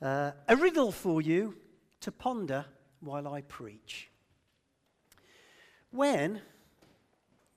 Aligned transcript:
Uh, 0.00 0.30
a 0.46 0.56
riddle 0.56 0.92
for 0.92 1.20
you 1.20 1.56
to 2.00 2.12
ponder 2.12 2.64
while 3.00 3.26
I 3.26 3.42
preach. 3.42 4.10
When, 5.90 6.36
a 6.36 6.40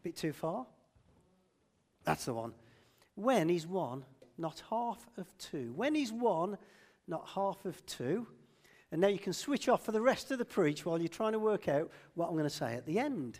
bit 0.04 0.16
too 0.16 0.34
far? 0.34 0.66
That's 2.04 2.26
the 2.26 2.34
one. 2.34 2.54
When 3.16 3.50
is 3.50 3.68
one 3.68 4.06
not 4.38 4.64
half 4.70 5.08
of 5.18 5.38
two? 5.38 5.74
When 5.76 5.96
is 5.96 6.12
one 6.12 6.58
not 7.08 7.30
half 7.36 7.64
of 7.66 7.86
two? 7.86 8.28
And 8.92 9.00
now 9.00 9.08
you 9.08 9.20
can 9.20 9.34
switch 9.34 9.70
off 9.70 9.86
for 9.86 9.92
the 9.92 10.02
rest 10.02 10.32
of 10.32 10.38
the 10.38 10.46
preach 10.46 10.86
while 10.86 11.00
you're 11.00 11.08
trying 11.08 11.32
to 11.32 11.40
work 11.40 11.68
out 11.68 11.90
what 12.16 12.28
I'm 12.28 12.34
going 12.34 12.44
to 12.44 12.50
say 12.50 12.74
at 12.74 12.86
the 12.86 13.00
end. 13.00 13.40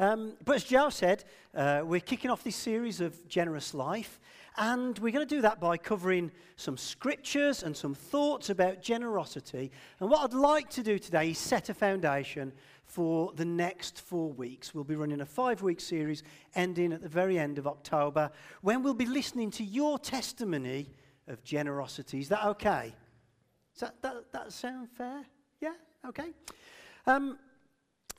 Um, 0.00 0.34
but 0.44 0.56
as 0.56 0.64
Joe 0.64 0.90
said, 0.90 1.24
uh, 1.54 1.82
we're 1.84 2.00
kicking 2.00 2.30
off 2.30 2.42
this 2.42 2.56
series 2.56 3.00
of 3.00 3.28
Generous 3.28 3.74
Life. 3.74 4.20
And 4.56 4.98
we're 4.98 5.12
going 5.12 5.26
to 5.26 5.34
do 5.34 5.42
that 5.42 5.60
by 5.60 5.76
covering 5.76 6.32
some 6.56 6.76
scriptures 6.76 7.62
and 7.62 7.76
some 7.76 7.94
thoughts 7.94 8.50
about 8.50 8.82
generosity. 8.82 9.70
And 10.00 10.10
what 10.10 10.22
I'd 10.22 10.36
like 10.36 10.68
to 10.70 10.82
do 10.82 10.98
today 10.98 11.30
is 11.30 11.38
set 11.38 11.68
a 11.68 11.74
foundation 11.74 12.52
for 12.84 13.32
the 13.36 13.44
next 13.44 14.00
four 14.00 14.32
weeks. 14.32 14.74
We'll 14.74 14.82
be 14.82 14.96
running 14.96 15.20
a 15.20 15.26
five 15.26 15.62
week 15.62 15.80
series 15.80 16.24
ending 16.56 16.92
at 16.92 17.02
the 17.02 17.08
very 17.08 17.38
end 17.38 17.58
of 17.58 17.68
October 17.68 18.32
when 18.62 18.82
we'll 18.82 18.94
be 18.94 19.06
listening 19.06 19.52
to 19.52 19.64
your 19.64 19.96
testimony 19.96 20.90
of 21.28 21.44
generosity. 21.44 22.18
Is 22.18 22.28
that 22.30 22.44
okay? 22.44 22.94
Does 23.78 23.90
that, 23.90 24.02
that, 24.02 24.32
that 24.32 24.52
sound 24.52 24.88
fair? 24.90 25.24
Yeah? 25.60 25.74
Okay. 26.08 26.30
Um, 27.06 27.38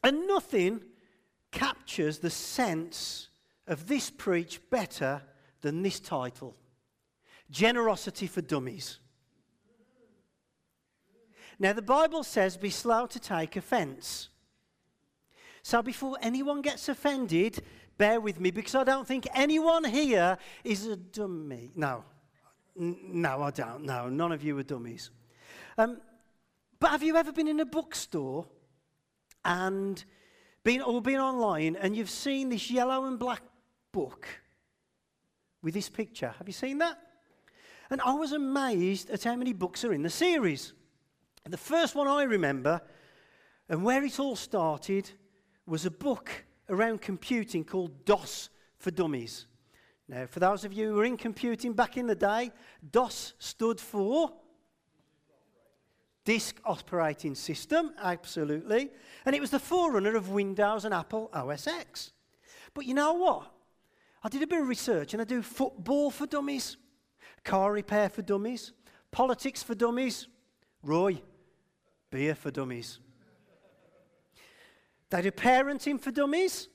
and 0.01 0.25
nothing 0.25 0.81
captures 1.51 2.19
the 2.19 2.29
sense 2.29 3.27
of 3.67 3.85
this 3.87 4.09
preach 4.09 4.61
better 4.69 5.21
than 5.61 5.81
this 5.81 5.99
title 5.99 6.55
Generosity 7.51 8.27
for 8.27 8.41
Dummies. 8.41 8.99
Now, 11.61 11.73
the 11.73 11.81
Bible 11.81 12.23
says, 12.23 12.55
be 12.55 12.69
slow 12.69 13.05
to 13.07 13.19
take 13.19 13.57
offense. 13.57 14.29
So, 15.61 15.81
before 15.81 16.17
anyone 16.21 16.61
gets 16.61 16.87
offended, 16.87 17.61
bear 17.97 18.21
with 18.21 18.39
me 18.39 18.51
because 18.51 18.75
I 18.75 18.85
don't 18.85 19.05
think 19.05 19.27
anyone 19.33 19.83
here 19.83 20.37
is 20.63 20.85
a 20.85 20.95
dummy. 20.95 21.71
No, 21.75 22.05
no, 22.75 23.41
I 23.41 23.51
don't. 23.51 23.83
No, 23.83 24.07
none 24.07 24.31
of 24.31 24.41
you 24.41 24.57
are 24.57 24.63
dummies. 24.63 25.09
Um, 25.79 26.01
but 26.81 26.91
have 26.91 27.03
you 27.03 27.15
ever 27.15 27.31
been 27.31 27.47
in 27.47 27.61
a 27.61 27.65
bookstore 27.65 28.45
and 29.45 30.03
been, 30.61 30.81
or 30.81 31.01
been 31.01 31.21
online 31.21 31.77
and 31.77 31.95
you've 31.95 32.09
seen 32.09 32.49
this 32.49 32.69
yellow 32.69 33.05
and 33.05 33.17
black 33.17 33.41
book 33.93 34.27
with 35.61 35.73
this 35.73 35.87
picture. 35.87 36.35
Have 36.37 36.47
you 36.47 36.53
seen 36.53 36.79
that? 36.79 36.97
And 37.89 38.01
I 38.01 38.13
was 38.13 38.33
amazed 38.33 39.09
at 39.09 39.23
how 39.23 39.37
many 39.37 39.53
books 39.53 39.85
are 39.85 39.93
in 39.93 40.03
the 40.03 40.09
series. 40.09 40.73
The 41.45 41.55
first 41.55 41.95
one 41.95 42.09
I 42.09 42.23
remember, 42.23 42.81
and 43.69 43.81
where 43.81 44.03
it 44.03 44.19
all 44.19 44.35
started, 44.35 45.09
was 45.65 45.85
a 45.85 45.91
book 45.91 46.43
around 46.67 47.01
computing 47.01 47.63
called 47.63 48.03
DOS 48.03 48.49
for 48.79 48.91
Dummies. 48.91 49.45
Now, 50.09 50.25
for 50.25 50.41
those 50.41 50.65
of 50.65 50.73
you 50.73 50.89
who 50.89 50.95
were 50.95 51.05
in 51.05 51.15
computing 51.15 51.71
back 51.71 51.95
in 51.95 52.05
the 52.05 52.15
day, 52.15 52.51
DOS 52.91 53.33
stood 53.39 53.79
for 53.79 54.33
Disk 56.29 56.61
Operating 56.63 57.33
System, 57.33 57.91
absolutely. 57.99 58.91
And 59.25 59.35
it 59.35 59.41
was 59.41 59.49
the 59.49 59.57
forerunner 59.57 60.15
of 60.15 60.29
Windows 60.29 60.85
and 60.85 60.93
Apple 60.93 61.27
OS 61.33 61.65
X. 61.65 62.11
But 62.75 62.85
you 62.85 62.93
know 62.93 63.13
what? 63.13 63.51
I 64.23 64.29
did 64.29 64.43
a 64.43 64.45
bit 64.45 64.61
of 64.61 64.67
research 64.67 65.13
and 65.13 65.23
I 65.23 65.25
do 65.25 65.41
football 65.41 66.11
for 66.11 66.27
dummies, 66.27 66.77
car 67.43 67.73
repair 67.73 68.09
for 68.09 68.21
dummies, 68.21 68.73
politics 69.09 69.63
for 69.63 69.73
dummies, 69.73 70.27
Roy, 70.83 71.19
beer 72.11 72.35
for 72.35 72.51
dummies. 72.51 72.99
They 75.09 75.23
do 75.23 75.31
parenting 75.31 75.99
for 75.99 76.11
dummies. 76.11 76.67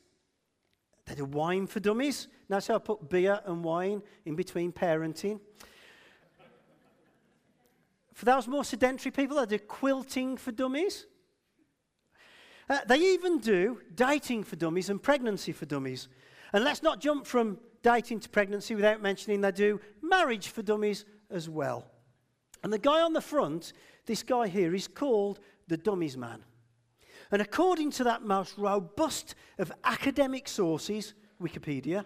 They 1.06 1.14
do 1.14 1.26
wine 1.26 1.68
for 1.68 1.78
dummies. 1.78 2.26
Now, 2.48 2.58
so 2.58 2.74
I 2.74 2.78
put 2.78 3.08
beer 3.08 3.38
and 3.46 3.62
wine 3.62 4.02
in 4.24 4.34
between 4.34 4.72
parenting. 4.72 5.38
For 8.14 8.24
those 8.24 8.46
more 8.46 8.64
sedentary 8.64 9.10
people, 9.10 9.36
they 9.36 9.58
do 9.58 9.58
quilting 9.58 10.36
for 10.36 10.52
dummies. 10.52 11.06
Uh, 12.70 12.78
they 12.86 12.98
even 12.98 13.38
do 13.38 13.80
dating 13.94 14.44
for 14.44 14.56
dummies 14.56 14.88
and 14.88 15.02
pregnancy 15.02 15.52
for 15.52 15.66
dummies. 15.66 16.08
And 16.52 16.64
let's 16.64 16.82
not 16.82 17.00
jump 17.00 17.26
from 17.26 17.58
dating 17.82 18.20
to 18.20 18.28
pregnancy 18.28 18.74
without 18.74 19.02
mentioning 19.02 19.40
they 19.40 19.50
do 19.50 19.80
marriage 20.00 20.48
for 20.48 20.62
dummies 20.62 21.04
as 21.28 21.48
well. 21.48 21.90
And 22.62 22.72
the 22.72 22.78
guy 22.78 23.02
on 23.02 23.12
the 23.12 23.20
front, 23.20 23.72
this 24.06 24.22
guy 24.22 24.46
here, 24.46 24.74
is 24.74 24.88
called 24.88 25.40
the 25.66 25.76
Dummies 25.76 26.16
Man. 26.16 26.42
And 27.30 27.42
according 27.42 27.90
to 27.92 28.04
that 28.04 28.22
most 28.22 28.56
robust 28.56 29.34
of 29.58 29.72
academic 29.82 30.46
sources, 30.48 31.14
Wikipedia, 31.42 32.04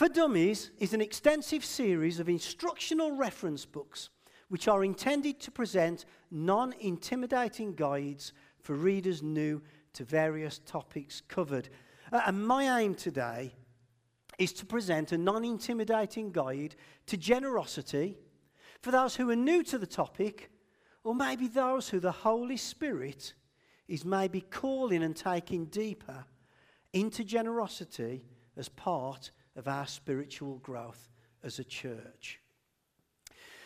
For 0.00 0.08
Dummies 0.08 0.70
is 0.78 0.94
an 0.94 1.02
extensive 1.02 1.62
series 1.62 2.20
of 2.20 2.28
instructional 2.30 3.12
reference 3.12 3.66
books 3.66 4.08
which 4.48 4.66
are 4.66 4.82
intended 4.82 5.38
to 5.40 5.50
present 5.50 6.06
non 6.30 6.72
intimidating 6.80 7.74
guides 7.74 8.32
for 8.62 8.74
readers 8.76 9.22
new 9.22 9.60
to 9.92 10.04
various 10.04 10.58
topics 10.60 11.20
covered. 11.28 11.68
Uh, 12.10 12.22
and 12.24 12.46
my 12.46 12.80
aim 12.80 12.94
today 12.94 13.52
is 14.38 14.54
to 14.54 14.64
present 14.64 15.12
a 15.12 15.18
non 15.18 15.44
intimidating 15.44 16.32
guide 16.32 16.76
to 17.04 17.18
generosity 17.18 18.16
for 18.80 18.92
those 18.92 19.16
who 19.16 19.28
are 19.28 19.36
new 19.36 19.62
to 19.64 19.76
the 19.76 19.86
topic, 19.86 20.50
or 21.04 21.14
maybe 21.14 21.46
those 21.46 21.90
who 21.90 22.00
the 22.00 22.10
Holy 22.10 22.56
Spirit 22.56 23.34
is 23.86 24.06
maybe 24.06 24.40
calling 24.40 25.02
and 25.02 25.14
taking 25.14 25.66
deeper 25.66 26.24
into 26.94 27.22
generosity 27.22 28.24
as 28.56 28.70
part 28.70 29.30
of 29.56 29.68
our 29.68 29.86
spiritual 29.86 30.56
growth 30.58 31.08
as 31.42 31.58
a 31.58 31.64
church. 31.64 32.40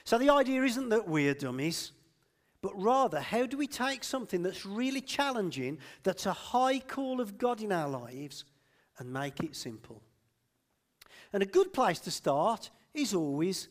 So 0.05 0.19
the 0.19 0.31
idea 0.31 0.63
isn't 0.63 0.91
that 0.91 1.09
we're 1.09 1.35
dummies 1.35 1.93
but 2.65 2.83
rather, 2.83 3.21
how 3.21 3.45
do 3.45 3.59
we 3.59 3.67
take 3.67 4.03
something 4.03 4.43
that's 4.43 4.65
really 4.65 5.03
challenging, 5.03 5.77
that's 6.03 6.25
a 6.25 6.33
high 6.33 6.79
call 6.79 7.21
of 7.21 7.37
God 7.37 7.61
in 7.61 7.71
our 7.71 7.91
lives, 7.91 8.47
and 8.97 9.13
make 9.13 9.41
it 9.41 9.55
simple? 9.55 10.01
And 11.35 11.43
a 11.43 11.47
good 11.47 11.75
place 11.75 11.99
to 11.99 12.11
start 12.11 12.71
is 12.95 13.13
always 13.13 13.69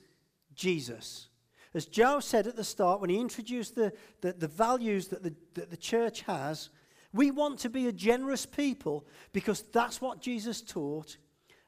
Jesus. 0.53 1.29
As 1.73 1.87
Joe 1.87 2.19
said 2.19 2.45
at 2.45 2.55
the 2.55 2.63
start, 2.63 3.01
when 3.01 3.09
he 3.09 3.19
introduced 3.19 3.73
the, 3.73 3.93
the, 4.21 4.33
the 4.33 4.47
values 4.47 5.07
that 5.07 5.23
the, 5.23 5.33
that 5.55 5.71
the 5.71 5.75
church 5.75 6.21
has, 6.21 6.69
we 7.13 7.31
want 7.31 7.57
to 7.61 7.71
be 7.71 7.87
a 7.87 7.91
generous 7.91 8.45
people 8.45 9.07
because 9.31 9.63
that's 9.73 10.01
what 10.01 10.21
Jesus 10.21 10.61
taught 10.61 11.17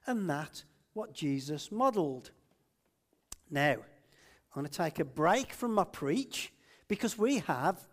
and 0.07 0.29
that's 0.29 0.63
what 0.93 1.13
Jesus 1.13 1.71
modeled. 1.71 2.31
Now, 3.49 3.73
I'm 3.73 4.61
going 4.61 4.67
to 4.67 4.71
take 4.71 4.99
a 4.99 5.05
break 5.05 5.53
from 5.53 5.73
my 5.73 5.83
preach 5.83 6.53
because 6.87 7.17
we 7.17 7.39
have 7.39 7.85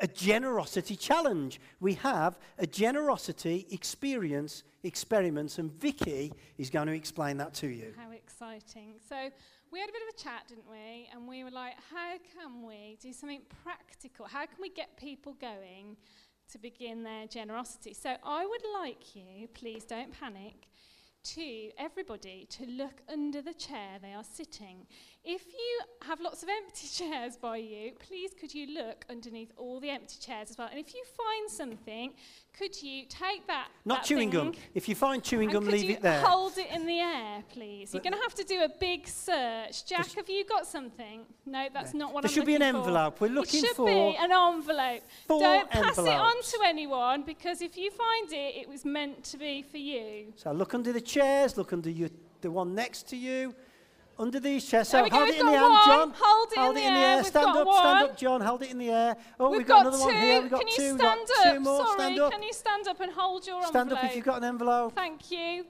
a 0.00 0.06
generosity 0.06 0.96
challenge. 0.96 1.60
We 1.78 1.94
have 1.94 2.38
a 2.58 2.66
generosity 2.66 3.66
experience, 3.70 4.62
experiments, 4.82 5.58
and 5.58 5.72
Vicky 5.72 6.32
is 6.58 6.70
going 6.70 6.86
to 6.88 6.94
explain 6.94 7.36
that 7.38 7.54
to 7.54 7.68
you. 7.68 7.92
How 7.96 8.10
exciting. 8.10 8.94
So, 9.08 9.30
we 9.72 9.78
had 9.78 9.88
a 9.88 9.92
bit 9.92 10.02
of 10.02 10.14
a 10.14 10.22
chat, 10.22 10.48
didn't 10.48 10.68
we? 10.68 11.08
And 11.12 11.28
we 11.28 11.44
were 11.44 11.50
like, 11.50 11.74
how 11.92 12.16
can 12.34 12.66
we 12.66 12.98
do 13.00 13.12
something 13.12 13.42
practical? 13.62 14.26
How 14.26 14.44
can 14.44 14.56
we 14.60 14.68
get 14.68 14.96
people 14.96 15.34
going 15.40 15.96
to 16.50 16.58
begin 16.58 17.04
their 17.04 17.26
generosity? 17.26 17.94
So, 17.94 18.16
I 18.24 18.46
would 18.46 18.62
like 18.80 19.14
you, 19.14 19.48
please 19.54 19.84
don't 19.84 20.12
panic, 20.18 20.66
to 21.22 21.70
everybody 21.78 22.46
to 22.50 22.66
look 22.66 23.02
under 23.08 23.42
the 23.42 23.54
chair 23.54 23.98
they 24.00 24.14
are 24.14 24.24
sitting. 24.24 24.86
If 25.24 25.42
you 25.52 25.80
have 26.06 26.20
lots 26.20 26.42
of 26.42 26.48
empty 26.48 26.88
chairs 26.92 27.36
by 27.36 27.58
you, 27.58 27.92
please 27.98 28.30
could 28.38 28.54
you 28.54 28.74
look 28.74 29.04
underneath 29.10 29.52
all 29.56 29.78
the 29.78 29.90
empty 29.90 30.16
chairs 30.18 30.50
as 30.50 30.56
well? 30.56 30.68
And 30.70 30.78
if 30.80 30.94
you 30.94 31.02
find 31.04 31.50
something, 31.50 32.12
could 32.56 32.82
you 32.82 33.04
take 33.06 33.46
that? 33.46 33.68
Not 33.84 33.98
that 33.98 34.04
chewing 34.06 34.30
gum. 34.30 34.54
If 34.74 34.88
you 34.88 34.94
find 34.94 35.22
chewing 35.22 35.50
gum, 35.50 35.66
leave 35.66 35.90
it 35.90 36.00
there. 36.00 36.22
Hold 36.22 36.56
it 36.56 36.68
in 36.74 36.86
the 36.86 36.98
air, 36.98 37.44
please. 37.52 37.90
But 37.92 38.02
You're 38.04 38.10
going 38.10 38.20
to 38.20 38.22
have 38.22 38.34
to 38.34 38.44
do 38.44 38.62
a 38.62 38.68
big 38.68 39.06
search. 39.06 39.84
Jack, 39.84 40.10
have 40.12 40.28
you 40.30 40.44
got 40.46 40.66
something? 40.66 41.26
No, 41.44 41.68
that's 41.72 41.92
not 41.92 42.14
what 42.14 42.22
there 42.22 42.30
I'm 42.30 42.36
looking 42.36 42.42
for. 42.42 42.46
There 42.46 42.46
should 42.46 42.46
be 42.46 42.54
an 42.54 42.62
envelope. 42.62 43.18
For. 43.18 43.24
We're 43.26 43.34
looking 43.34 43.60
for. 43.60 43.66
it 43.66 43.68
should 43.68 43.76
for 43.76 43.86
be 43.86 44.16
an 44.18 44.32
envelope. 44.32 45.02
four 45.26 45.40
Don't 45.40 45.70
pass 45.70 45.98
it 45.98 46.08
on 46.08 46.42
to 46.42 46.58
anyone 46.64 47.22
because 47.24 47.60
if 47.60 47.76
you 47.76 47.90
find 47.90 48.32
it, 48.32 48.56
it 48.56 48.68
was 48.68 48.86
meant 48.86 49.22
to 49.24 49.36
be 49.36 49.62
for 49.62 49.78
you. 49.78 50.32
So 50.36 50.50
look 50.52 50.72
under 50.74 50.92
the 50.92 51.00
chairs, 51.00 51.58
look 51.58 51.74
under 51.74 51.90
your, 51.90 52.08
the 52.40 52.50
one 52.50 52.74
next 52.74 53.06
to 53.10 53.16
you, 53.16 53.54
under 54.20 54.38
these 54.38 54.68
chairs. 54.68 54.92
We 54.92 55.08
go, 55.08 55.16
hold 55.16 55.28
it 55.30 55.40
in 55.40 55.46
the 55.46 55.52
air. 55.52 55.58
John. 55.60 56.12
Hold 56.16 56.52
it 56.52 56.58
in 56.58 56.74
the 56.94 57.00
air. 57.00 57.24
Stand 57.24 57.46
got 57.46 57.66
up, 57.66 57.74
stand 57.74 58.10
up, 58.10 58.16
John. 58.16 58.40
Hold 58.42 58.62
it 58.62 58.70
in 58.70 58.78
the 58.78 58.90
air. 58.90 59.16
Oh, 59.38 59.50
We've, 59.50 59.58
we've 59.58 59.66
got, 59.66 59.80
another 59.86 59.96
two. 59.96 60.04
one 60.04 60.14
here. 60.14 60.42
We've 60.42 60.50
got 60.50 60.60
can 60.60 60.68
you 60.68 60.76
two. 60.76 60.82
We've 60.92 61.00
stand 61.00 61.20
got 61.28 61.46
up? 61.46 61.54
two 61.54 61.60
more. 61.60 61.86
Sorry, 61.86 61.98
stand 61.98 62.20
up. 62.20 62.32
can 62.32 62.42
you 62.42 62.52
stand 62.52 62.88
up 62.88 63.00
and 63.00 63.12
hold 63.12 63.46
your 63.46 63.62
Stand 63.62 63.76
envelope? 63.76 63.98
Stand 63.98 64.04
up 64.04 64.10
if 64.10 64.16
you've 64.16 64.24
got 64.24 64.36
an 64.38 64.44
envelope. 64.44 64.94
Thank 64.94 65.30
you. 65.30 65.64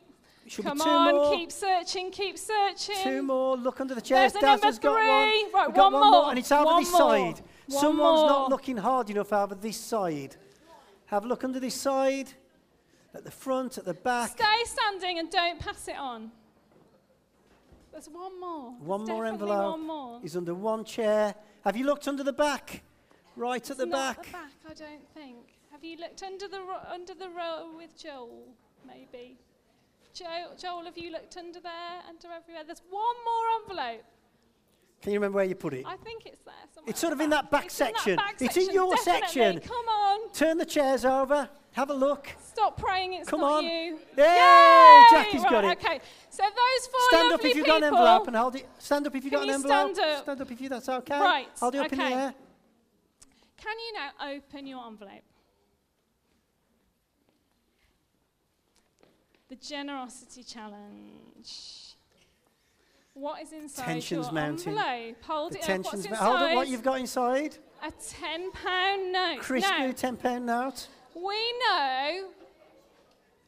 should 0.46 0.64
Come 0.64 0.80
on, 0.80 1.14
more. 1.14 1.34
keep 1.36 1.52
searching, 1.52 2.10
keep 2.10 2.36
searching. 2.36 2.96
Two 3.02 3.22
more. 3.22 3.56
Look 3.56 3.80
under 3.80 3.94
the 3.94 4.00
chairs. 4.00 4.32
There's 4.32 4.42
Daz 4.42 4.62
has 4.64 4.78
got 4.78 4.94
one. 4.94 5.04
Right, 5.06 5.42
We've 5.68 5.76
got 5.76 5.92
one 5.92 6.00
one, 6.00 6.10
more. 6.10 6.30
And 6.30 6.38
it's 6.38 6.52
over 6.52 6.64
One 6.64 6.82
this 6.82 6.92
side. 6.92 7.40
One 7.68 7.80
Someone's 7.80 8.20
more. 8.20 8.28
not 8.28 8.50
looking 8.50 8.76
hard 8.76 9.10
enough 9.10 9.32
over 9.32 9.54
this 9.54 9.76
side. 9.76 10.34
Have 11.06 11.24
a 11.24 11.28
look 11.28 11.44
under 11.44 11.60
this 11.60 11.74
side. 11.74 12.30
At 13.14 13.24
the 13.24 13.30
front, 13.30 13.76
at 13.78 13.84
the 13.84 13.94
back. 13.94 14.30
Stay 14.30 14.44
standing 14.64 15.18
and 15.18 15.30
don't 15.30 15.58
pass 15.58 15.88
it 15.88 15.96
on. 15.96 16.30
There's 17.92 18.08
one 18.08 18.40
more. 18.40 18.72
One 18.78 19.04
There's 19.04 19.16
more 19.16 19.26
envelope 19.26 19.70
one 19.72 19.86
more. 19.86 20.20
is 20.22 20.36
under 20.36 20.54
one 20.54 20.84
chair. 20.84 21.34
Have 21.64 21.76
you 21.76 21.84
looked 21.84 22.06
under 22.08 22.22
the 22.22 22.32
back? 22.32 22.82
Right 23.36 23.60
it's 23.60 23.70
at 23.70 23.78
the 23.78 23.86
not 23.86 24.16
back. 24.16 24.26
the 24.26 24.32
back, 24.32 24.52
I 24.68 24.74
don't 24.74 25.08
think. 25.14 25.58
Have 25.70 25.84
you 25.84 25.96
looked 25.98 26.22
under 26.22 26.48
the 26.48 26.60
under 26.92 27.14
the 27.14 27.28
row 27.30 27.70
with 27.76 27.96
Joel, 27.96 28.48
maybe? 28.86 29.38
Joel, 30.12 30.54
Joel, 30.58 30.84
have 30.84 30.98
you 30.98 31.10
looked 31.12 31.36
under 31.36 31.60
there, 31.60 32.02
under 32.08 32.28
everywhere? 32.34 32.64
There's 32.64 32.82
one 32.90 33.16
more 33.24 33.46
envelope. 33.62 34.04
Can 35.02 35.12
you 35.12 35.18
remember 35.18 35.36
where 35.36 35.44
you 35.46 35.54
put 35.54 35.72
it? 35.72 35.84
I 35.86 35.96
think 35.96 36.26
it's 36.26 36.40
there 36.42 36.54
somewhere. 36.74 36.90
It's 36.90 37.00
sort 37.00 37.12
of 37.14 37.20
in 37.20 37.30
that 37.30 37.50
back 37.50 37.66
It's 37.66 37.74
section. 37.74 38.10
In 38.12 38.16
that 38.16 38.38
back 38.38 38.42
It's 38.42 38.56
in 38.56 38.72
your 38.74 38.94
definitely. 38.94 39.20
section. 39.28 39.60
Come 39.60 39.86
on. 39.88 40.30
Turn 40.32 40.58
the 40.58 40.66
chairs 40.66 41.04
over. 41.04 41.48
Have 41.72 41.88
a 41.90 41.94
look. 41.94 42.28
Stop 42.44 42.76
praying 42.78 43.14
it's 43.14 43.28
Come 43.28 43.40
not 43.40 43.58
on. 43.58 43.64
you. 43.64 43.98
Yay! 44.18 45.04
Jackie's 45.10 45.42
right, 45.42 45.50
got 45.50 45.64
it. 45.64 45.78
Okay. 45.78 46.00
So 46.28 46.42
those 46.42 46.86
four 46.88 47.00
Stand 47.08 47.32
up 47.32 47.44
if 47.44 47.54
you've 47.56 47.66
got 47.66 47.78
an 47.78 47.84
envelope 47.84 48.26
and 48.26 48.36
hold 48.36 48.56
it. 48.56 48.68
Stand 48.78 49.06
up 49.06 49.14
if 49.14 49.24
you've 49.24 49.32
got 49.32 49.44
an 49.44 49.50
envelope. 49.50 49.94
stand 49.94 50.10
up? 50.16 50.22
Stand 50.24 50.40
up 50.42 50.50
if 50.50 50.60
you, 50.60 50.68
that's 50.68 50.88
okay. 50.88 51.18
Right, 51.20 51.48
Hold 51.60 51.74
it 51.76 51.78
up 51.78 51.92
in 51.92 51.98
the 51.98 52.04
okay. 52.04 52.14
air. 52.14 52.34
Can 53.56 53.78
you 53.78 53.92
now 53.94 54.34
open 54.36 54.66
your 54.66 54.84
envelope? 54.86 55.22
The 59.48 59.56
generosity 59.56 60.42
challenge. 60.42 61.94
What 63.20 63.42
is 63.42 63.52
inside 63.52 63.84
Tension's 63.84 64.26
your 64.26 64.32
mounting. 64.32 64.68
envelope? 64.78 65.16
Hold 65.24 65.52
The 65.52 65.56
it 65.58 65.60
up. 65.60 65.66
tension's 65.66 65.92
What's 65.92 66.06
inside? 66.06 66.24
Hold 66.24 66.40
up 66.40 66.54
what 66.54 66.68
you've 66.68 66.82
got 66.82 67.00
inside. 67.00 67.58
A 67.82 67.90
ten 67.90 68.50
pound 68.52 69.12
note. 69.12 69.40
Crispy 69.40 69.70
Now, 69.70 69.90
£10 69.92 70.42
note. 70.42 70.88
we 71.14 71.52
know. 71.68 72.28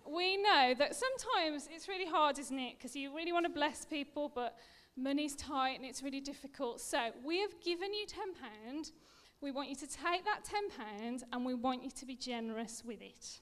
We 0.07 0.37
know 0.37 0.75
that 0.77 0.95
sometimes 0.95 1.71
it's 1.73 1.89
really 1.89 2.05
hard, 2.07 2.39
isn't 2.39 2.59
it? 2.59 2.75
Because 2.77 2.95
you 2.95 3.17
really 3.17 3.33
want 3.33 3.47
to 3.47 3.51
bless 3.53 3.87
people, 3.87 4.31
but 4.35 4.59
money's 4.95 5.35
tight 5.37 5.77
and 5.79 5.87
it's 5.87 6.03
really 6.03 6.21
difficult. 6.21 6.79
So 6.83 6.99
we 7.25 7.41
have 7.41 7.59
given 7.65 7.95
you 7.95 8.05
£10. 8.07 8.91
We 9.41 9.53
want 9.53 9.71
you 9.71 9.77
to 9.77 9.87
take 9.87 10.25
that 10.27 10.41
£10 10.45 11.23
and 11.33 11.47
we 11.47 11.55
want 11.55 11.83
you 11.83 11.91
to 11.91 12.05
be 12.05 12.15
generous 12.15 12.83
with 12.85 13.01
it. 13.01 13.41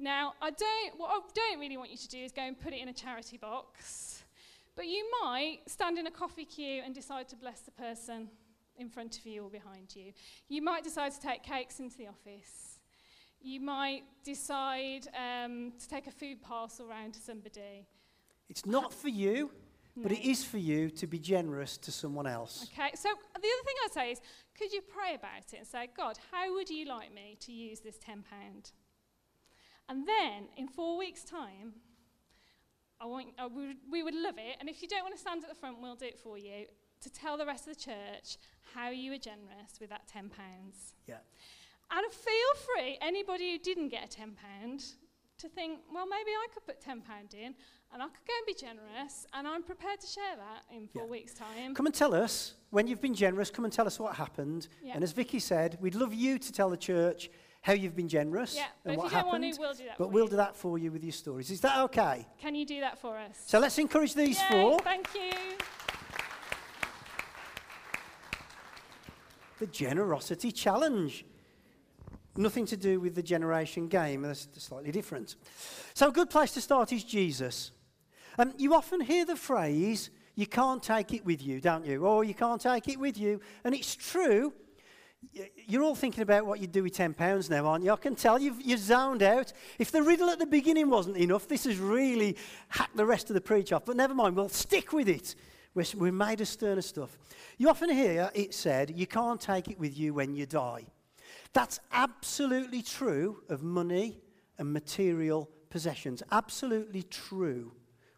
Now, 0.00 0.34
I 0.42 0.50
don't, 0.50 0.98
what 0.98 1.10
I 1.12 1.20
don't 1.32 1.60
really 1.60 1.76
want 1.76 1.90
you 1.92 1.96
to 1.96 2.08
do 2.08 2.18
is 2.18 2.32
go 2.32 2.42
and 2.42 2.58
put 2.58 2.72
it 2.72 2.80
in 2.80 2.88
a 2.88 2.92
charity 2.92 3.36
box, 3.36 4.17
but 4.78 4.86
you 4.86 5.04
might 5.24 5.58
stand 5.66 5.98
in 5.98 6.06
a 6.06 6.10
coffee 6.10 6.44
queue 6.44 6.82
and 6.84 6.94
decide 6.94 7.28
to 7.28 7.34
bless 7.34 7.62
the 7.62 7.72
person 7.72 8.28
in 8.78 8.88
front 8.88 9.18
of 9.18 9.26
you 9.26 9.42
or 9.42 9.50
behind 9.50 9.96
you. 9.96 10.12
You 10.48 10.62
might 10.62 10.84
decide 10.84 11.10
to 11.10 11.20
take 11.20 11.42
cakes 11.42 11.80
into 11.80 11.98
the 11.98 12.06
office. 12.06 12.78
You 13.40 13.60
might 13.60 14.04
decide 14.24 15.08
um, 15.16 15.72
to 15.80 15.88
take 15.88 16.06
a 16.06 16.12
food 16.12 16.40
parcel 16.40 16.86
round 16.86 17.14
to 17.14 17.20
somebody. 17.20 17.88
It's 18.48 18.64
not 18.66 18.94
for 18.94 19.08
you, 19.08 19.50
but 19.96 20.12
it 20.12 20.24
is 20.24 20.44
for 20.44 20.58
you 20.58 20.90
to 20.90 21.08
be 21.08 21.18
generous 21.18 21.76
to 21.78 21.90
someone 21.90 22.28
else. 22.28 22.68
Okay, 22.72 22.92
so 22.94 23.08
the 23.08 23.38
other 23.38 23.64
thing 23.64 23.74
I'd 23.84 23.92
say 23.92 24.12
is 24.12 24.20
could 24.56 24.72
you 24.72 24.80
pray 24.80 25.16
about 25.16 25.52
it 25.52 25.58
and 25.58 25.66
say, 25.66 25.88
God, 25.96 26.18
how 26.30 26.54
would 26.54 26.70
you 26.70 26.86
like 26.86 27.12
me 27.12 27.36
to 27.40 27.50
use 27.50 27.80
this 27.80 27.98
£10? 27.98 28.22
And 29.88 30.06
then 30.06 30.44
in 30.56 30.68
four 30.68 30.96
weeks' 30.96 31.24
time, 31.24 31.72
I 33.00 33.06
want, 33.06 33.28
uh, 33.38 33.48
we, 33.54 33.66
would, 33.68 33.76
we 33.90 34.02
would 34.02 34.14
love 34.14 34.34
it. 34.38 34.56
And 34.60 34.68
if 34.68 34.82
you 34.82 34.88
don't 34.88 35.02
want 35.02 35.14
to 35.14 35.20
stand 35.20 35.42
at 35.44 35.48
the 35.48 35.54
front, 35.54 35.76
we'll 35.80 35.94
do 35.96 36.06
it 36.06 36.18
for 36.18 36.36
you 36.38 36.66
to 37.00 37.10
tell 37.10 37.36
the 37.36 37.46
rest 37.46 37.68
of 37.68 37.76
the 37.76 37.80
church 37.80 38.36
how 38.74 38.90
you 38.90 39.12
were 39.12 39.18
generous 39.18 39.78
with 39.80 39.90
that 39.90 40.02
£10. 40.12 40.30
Yeah. 41.06 41.16
And 41.90 42.12
feel 42.12 42.52
free, 42.76 42.98
anybody 43.00 43.52
who 43.52 43.58
didn't 43.58 43.88
get 43.88 44.04
a 44.04 44.20
£10, 44.20 44.94
to 45.38 45.48
think, 45.48 45.78
well, 45.94 46.06
maybe 46.06 46.30
I 46.32 46.46
could 46.52 46.66
put 46.66 46.82
£10 46.82 47.34
in 47.34 47.54
and 47.92 48.02
I 48.02 48.06
could 48.06 48.26
go 48.26 48.34
and 48.36 48.46
be 48.46 48.52
generous, 48.54 49.24
and 49.32 49.48
I'm 49.48 49.62
prepared 49.62 49.98
to 50.00 50.06
share 50.06 50.36
that 50.36 50.64
in 50.76 50.88
four 50.88 51.04
Yeah. 51.04 51.08
weeks' 51.10 51.32
time. 51.32 51.74
Come 51.74 51.86
and 51.86 51.94
tell 51.94 52.14
us, 52.14 52.52
when 52.68 52.86
you've 52.86 53.00
been 53.00 53.14
generous, 53.14 53.48
come 53.50 53.64
and 53.64 53.72
tell 53.72 53.86
us 53.86 53.98
what 53.98 54.14
happened. 54.16 54.68
Yeah. 54.82 54.92
And 54.94 55.02
as 55.02 55.12
Vicky 55.12 55.38
said, 55.38 55.78
we'd 55.80 55.94
love 55.94 56.12
you 56.12 56.38
to 56.38 56.52
tell 56.52 56.68
the 56.68 56.76
church 56.76 57.30
how 57.68 57.74
you've 57.74 57.94
been 57.94 58.08
generous 58.08 58.56
Yeah, 58.56 58.64
but 58.82 58.92
and 58.92 58.92
if 58.94 58.98
what 58.98 59.12
you 59.12 59.18
don't 59.18 59.26
want 59.26 59.44
happened. 59.44 59.54
to, 59.54 59.60
we'll 59.60 59.74
do 59.74 59.84
that 59.84 59.98
but 59.98 60.04
for 60.06 60.10
we'll 60.10 60.24
you. 60.24 60.30
do 60.30 60.36
that 60.36 60.56
for 60.56 60.78
you 60.78 60.90
with 60.90 61.04
your 61.04 61.12
stories. 61.12 61.50
Is 61.50 61.60
that 61.60 61.78
okay? 61.80 62.26
Can 62.40 62.54
you 62.54 62.64
do 62.64 62.80
that 62.80 62.98
for 62.98 63.18
us? 63.18 63.36
So 63.44 63.58
let's 63.58 63.76
encourage 63.78 64.14
these 64.14 64.38
Yay, 64.40 64.46
four. 64.50 64.78
Thank 64.78 65.06
you. 65.14 65.30
The 69.58 69.66
Generosity 69.66 70.50
Challenge. 70.50 71.26
Nothing 72.38 72.64
to 72.66 72.76
do 72.76 73.00
with 73.00 73.14
the 73.14 73.22
generation 73.22 73.86
game, 73.88 74.22
that's 74.22 74.48
slightly 74.56 74.90
different. 74.92 75.36
So, 75.92 76.08
a 76.08 76.12
good 76.12 76.30
place 76.30 76.52
to 76.52 76.60
start 76.62 76.92
is 76.92 77.04
Jesus. 77.04 77.72
Um, 78.38 78.54
you 78.56 78.72
often 78.72 79.00
hear 79.00 79.26
the 79.26 79.36
phrase, 79.36 80.10
you 80.36 80.46
can't 80.46 80.82
take 80.82 81.12
it 81.12 81.24
with 81.24 81.42
you, 81.42 81.60
don't 81.60 81.84
you? 81.84 82.06
Or 82.06 82.24
you 82.24 82.34
can't 82.34 82.60
take 82.60 82.88
it 82.88 82.98
with 82.98 83.18
you. 83.18 83.40
And 83.64 83.74
it's 83.74 83.94
true. 83.94 84.54
You're 85.66 85.82
all 85.82 85.94
thinking 85.94 86.22
about 86.22 86.46
what 86.46 86.60
you'd 86.60 86.72
do 86.72 86.82
with 86.82 86.94
£10 86.94 87.50
now, 87.50 87.66
aren't 87.66 87.84
you? 87.84 87.92
I 87.92 87.96
can 87.96 88.14
tell 88.14 88.38
you've, 88.38 88.60
you're 88.62 88.78
zoned 88.78 89.22
out. 89.22 89.52
If 89.78 89.90
the 89.90 90.02
riddle 90.02 90.30
at 90.30 90.38
the 90.38 90.46
beginning 90.46 90.88
wasn't 90.88 91.16
enough, 91.16 91.46
this 91.46 91.64
has 91.64 91.78
really 91.78 92.36
hacked 92.68 92.96
the 92.96 93.04
rest 93.04 93.28
of 93.30 93.34
the 93.34 93.40
preach 93.40 93.72
off. 93.72 93.84
But 93.84 93.96
never 93.96 94.14
mind, 94.14 94.36
we'll 94.36 94.48
stick 94.48 94.92
with 94.92 95.08
it. 95.08 95.34
We're, 95.74 95.84
we're 95.96 96.12
made 96.12 96.40
of 96.40 96.48
sterner 96.48 96.82
stuff. 96.82 97.18
You 97.58 97.68
often 97.68 97.90
hear 97.90 98.30
it 98.34 98.54
said, 98.54 98.90
you 98.90 99.06
can't 99.06 99.40
take 99.40 99.68
it 99.68 99.78
with 99.78 99.98
you 99.98 100.14
when 100.14 100.34
you 100.34 100.46
die. 100.46 100.86
That's 101.52 101.80
absolutely 101.92 102.82
true 102.82 103.42
of 103.48 103.62
money 103.62 104.18
and 104.58 104.72
material 104.72 105.50
possessions. 105.70 106.22
Absolutely 106.30 107.02
true. 107.02 107.72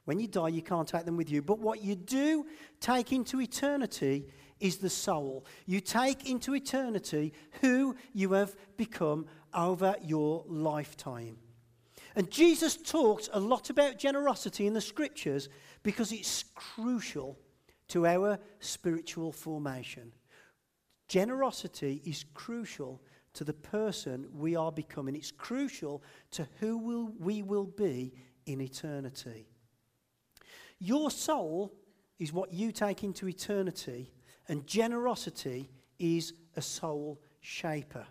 When 0.05 0.19
you 0.19 0.27
die, 0.27 0.49
you 0.49 0.63
can't 0.63 0.89
take 0.89 1.05
them 1.05 1.17
with 1.17 1.31
you. 1.31 1.43
But 1.43 1.59
what 1.59 1.83
you 1.83 1.95
do 1.95 2.47
take 2.81 3.13
into 3.13 3.41
eternity 3.41 4.27
is 4.59 4.79
the 4.79 4.91
soul. 4.91 5.45
You 5.67 5.81
take 5.81 6.29
into 6.29 6.55
eternity 6.55 7.33
who 7.61 7.97
you 8.13 8.33
have 8.33 8.55
become 8.77 9.27
over 9.55 9.97
your 10.03 10.45
lifetime. 10.47 11.37
And 12.17 12.31
Jesus 12.31 12.77
talks 12.77 13.29
a 13.33 13.41
lot 13.41 13.71
about 13.71 13.99
generosity 13.99 14.67
in 14.67 14.75
the 14.75 14.81
scriptures 14.81 15.49
because 15.83 16.13
it's 16.13 16.45
crucial 16.55 17.39
to 17.89 18.07
our 18.07 18.39
spiritual 18.61 19.33
formation. 19.33 20.13
Generosity 21.09 22.03
is 22.05 22.25
crucial 22.35 23.01
to 23.35 23.45
the 23.45 23.53
person 23.53 24.27
we 24.33 24.57
are 24.57 24.73
becoming. 24.73 25.15
It's 25.15 25.31
crucial 25.31 26.03
to 26.33 26.47
who 26.59 26.79
will, 26.79 27.13
we 27.19 27.43
will 27.43 27.67
be 27.67 28.13
in 28.47 28.61
eternity. 28.61 29.50
Your 30.81 31.11
soul 31.11 31.75
is 32.19 32.33
what 32.33 32.53
you 32.53 32.73
take 32.73 33.05
into 33.05 33.29
eternity, 33.29 34.13
and 34.49 34.67
generosity 34.67 35.71
is 35.99 36.33
a 36.57 36.63
soul 36.63 37.21
shaper. 37.41 38.07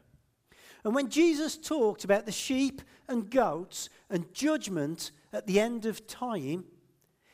And 0.84 0.96
when 0.96 1.10
Jesus 1.10 1.58
talked 1.58 2.04
about 2.04 2.26
the 2.26 2.32
sheep 2.32 2.82
and 3.08 3.30
goats 3.30 3.90
and 4.10 4.32
judgment 4.34 5.12
at 5.34 5.46
the 5.46 5.60
end 5.60 5.86
of 5.86 6.08
time, 6.08 6.64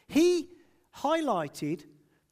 he 0.08 0.50
highlighted 0.98 1.84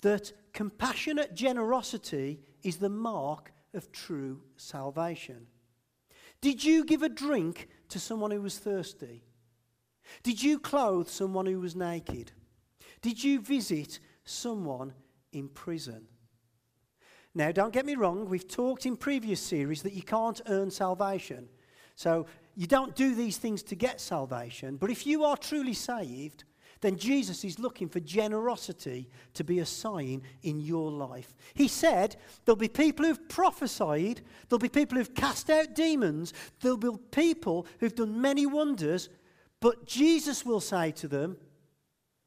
that 0.01 0.33
compassionate 0.53 1.35
generosity 1.35 2.39
is 2.63 2.77
the 2.77 2.89
mark 2.89 3.51
of 3.73 3.91
true 3.91 4.41
salvation. 4.55 5.47
Did 6.41 6.63
you 6.63 6.83
give 6.83 7.03
a 7.03 7.09
drink 7.09 7.69
to 7.89 7.99
someone 7.99 8.31
who 8.31 8.41
was 8.41 8.57
thirsty? 8.57 9.23
Did 10.23 10.41
you 10.41 10.59
clothe 10.59 11.07
someone 11.07 11.45
who 11.45 11.59
was 11.59 11.75
naked? 11.75 12.31
Did 13.03 13.23
you 13.23 13.41
visit 13.41 13.99
someone 14.23 14.93
in 15.33 15.49
prison? 15.49 16.07
Now, 17.35 17.51
don't 17.51 17.73
get 17.73 17.85
me 17.85 17.95
wrong, 17.95 18.29
we've 18.29 18.47
talked 18.47 18.85
in 18.85 18.95
previous 18.95 19.41
series 19.41 19.83
that 19.83 19.93
you 19.93 20.03
can't 20.03 20.39
earn 20.47 20.71
salvation. 20.71 21.49
So, 21.95 22.25
you 22.55 22.65
don't 22.65 22.95
do 22.95 23.13
these 23.13 23.37
things 23.37 23.61
to 23.63 23.75
get 23.75 23.99
salvation. 23.99 24.77
But 24.77 24.89
if 24.89 25.05
you 25.05 25.25
are 25.25 25.35
truly 25.35 25.73
saved, 25.73 26.45
then 26.79 26.95
Jesus 26.95 27.43
is 27.43 27.59
looking 27.59 27.89
for 27.89 27.99
generosity 27.99 29.09
to 29.33 29.43
be 29.43 29.59
a 29.59 29.65
sign 29.65 30.21
in 30.43 30.59
your 30.59 30.91
life. 30.91 31.35
He 31.55 31.67
said 31.67 32.15
there'll 32.45 32.55
be 32.55 32.67
people 32.67 33.05
who've 33.05 33.29
prophesied, 33.29 34.21
there'll 34.47 34.59
be 34.59 34.69
people 34.69 34.97
who've 34.97 35.15
cast 35.15 35.49
out 35.49 35.75
demons, 35.75 36.33
there'll 36.61 36.77
be 36.77 36.91
people 37.11 37.65
who've 37.79 37.95
done 37.95 38.21
many 38.21 38.45
wonders, 38.45 39.09
but 39.59 39.85
Jesus 39.85 40.45
will 40.45 40.61
say 40.61 40.91
to 40.91 41.07
them, 41.07 41.37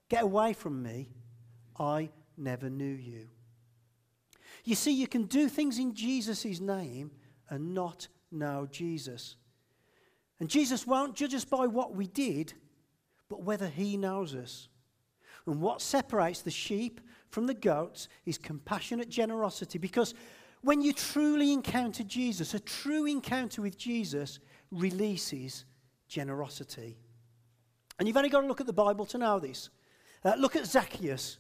Get 0.09 0.23
away 0.23 0.53
from 0.53 0.83
me, 0.83 1.11
I 1.79 2.11
never 2.37 2.71
knew 2.71 2.85
you. 2.85 3.29
You 4.65 4.75
see, 4.75 4.93
you 4.93 5.07
can 5.07 5.25
do 5.25 5.49
things 5.49 5.79
in 5.79 5.95
Jesus' 5.95 6.61
name 6.61 7.11
and 7.49 7.75
not 7.75 8.09
know 8.31 8.67
Jesus. 8.71 9.37
And 10.41 10.49
Jesus 10.49 10.87
won't 10.87 11.15
judge 11.15 11.35
us 11.35 11.45
by 11.45 11.67
what 11.67 11.95
we 11.95 12.07
did, 12.07 12.53
but 13.29 13.43
whether 13.43 13.69
he 13.69 13.97
knows 13.97 14.35
us. 14.35 14.69
And 15.47 15.61
what 15.61 15.81
separates 15.81 16.43
the 16.43 16.51
sheep 16.51 17.01
from 17.31 17.47
the 17.47 17.55
goats 17.55 18.09
is 18.25 18.39
compassionate 18.39 19.09
generosity 19.09 19.79
because 19.79 20.15
when 20.63 20.83
you 20.83 20.93
truly 20.93 21.53
encounter 21.53 22.03
Jesus, 22.03 22.55
a 22.55 22.59
true 22.59 23.07
encounter 23.07 23.63
with 23.63 23.79
Jesus 23.79 24.41
releases 24.73 25.65
generosity. 26.09 26.99
And 27.99 28.09
you've 28.09 28.17
only 28.17 28.29
got 28.29 28.41
to 28.41 28.47
look 28.47 28.61
at 28.61 28.67
the 28.67 28.73
Bible 28.73 29.07
to 29.07 29.19
know 29.19 29.39
this. 29.39 29.71
Uh, 30.25 30.35
look 30.37 30.57
at 30.57 30.67
Zacchaeus. 30.67 31.39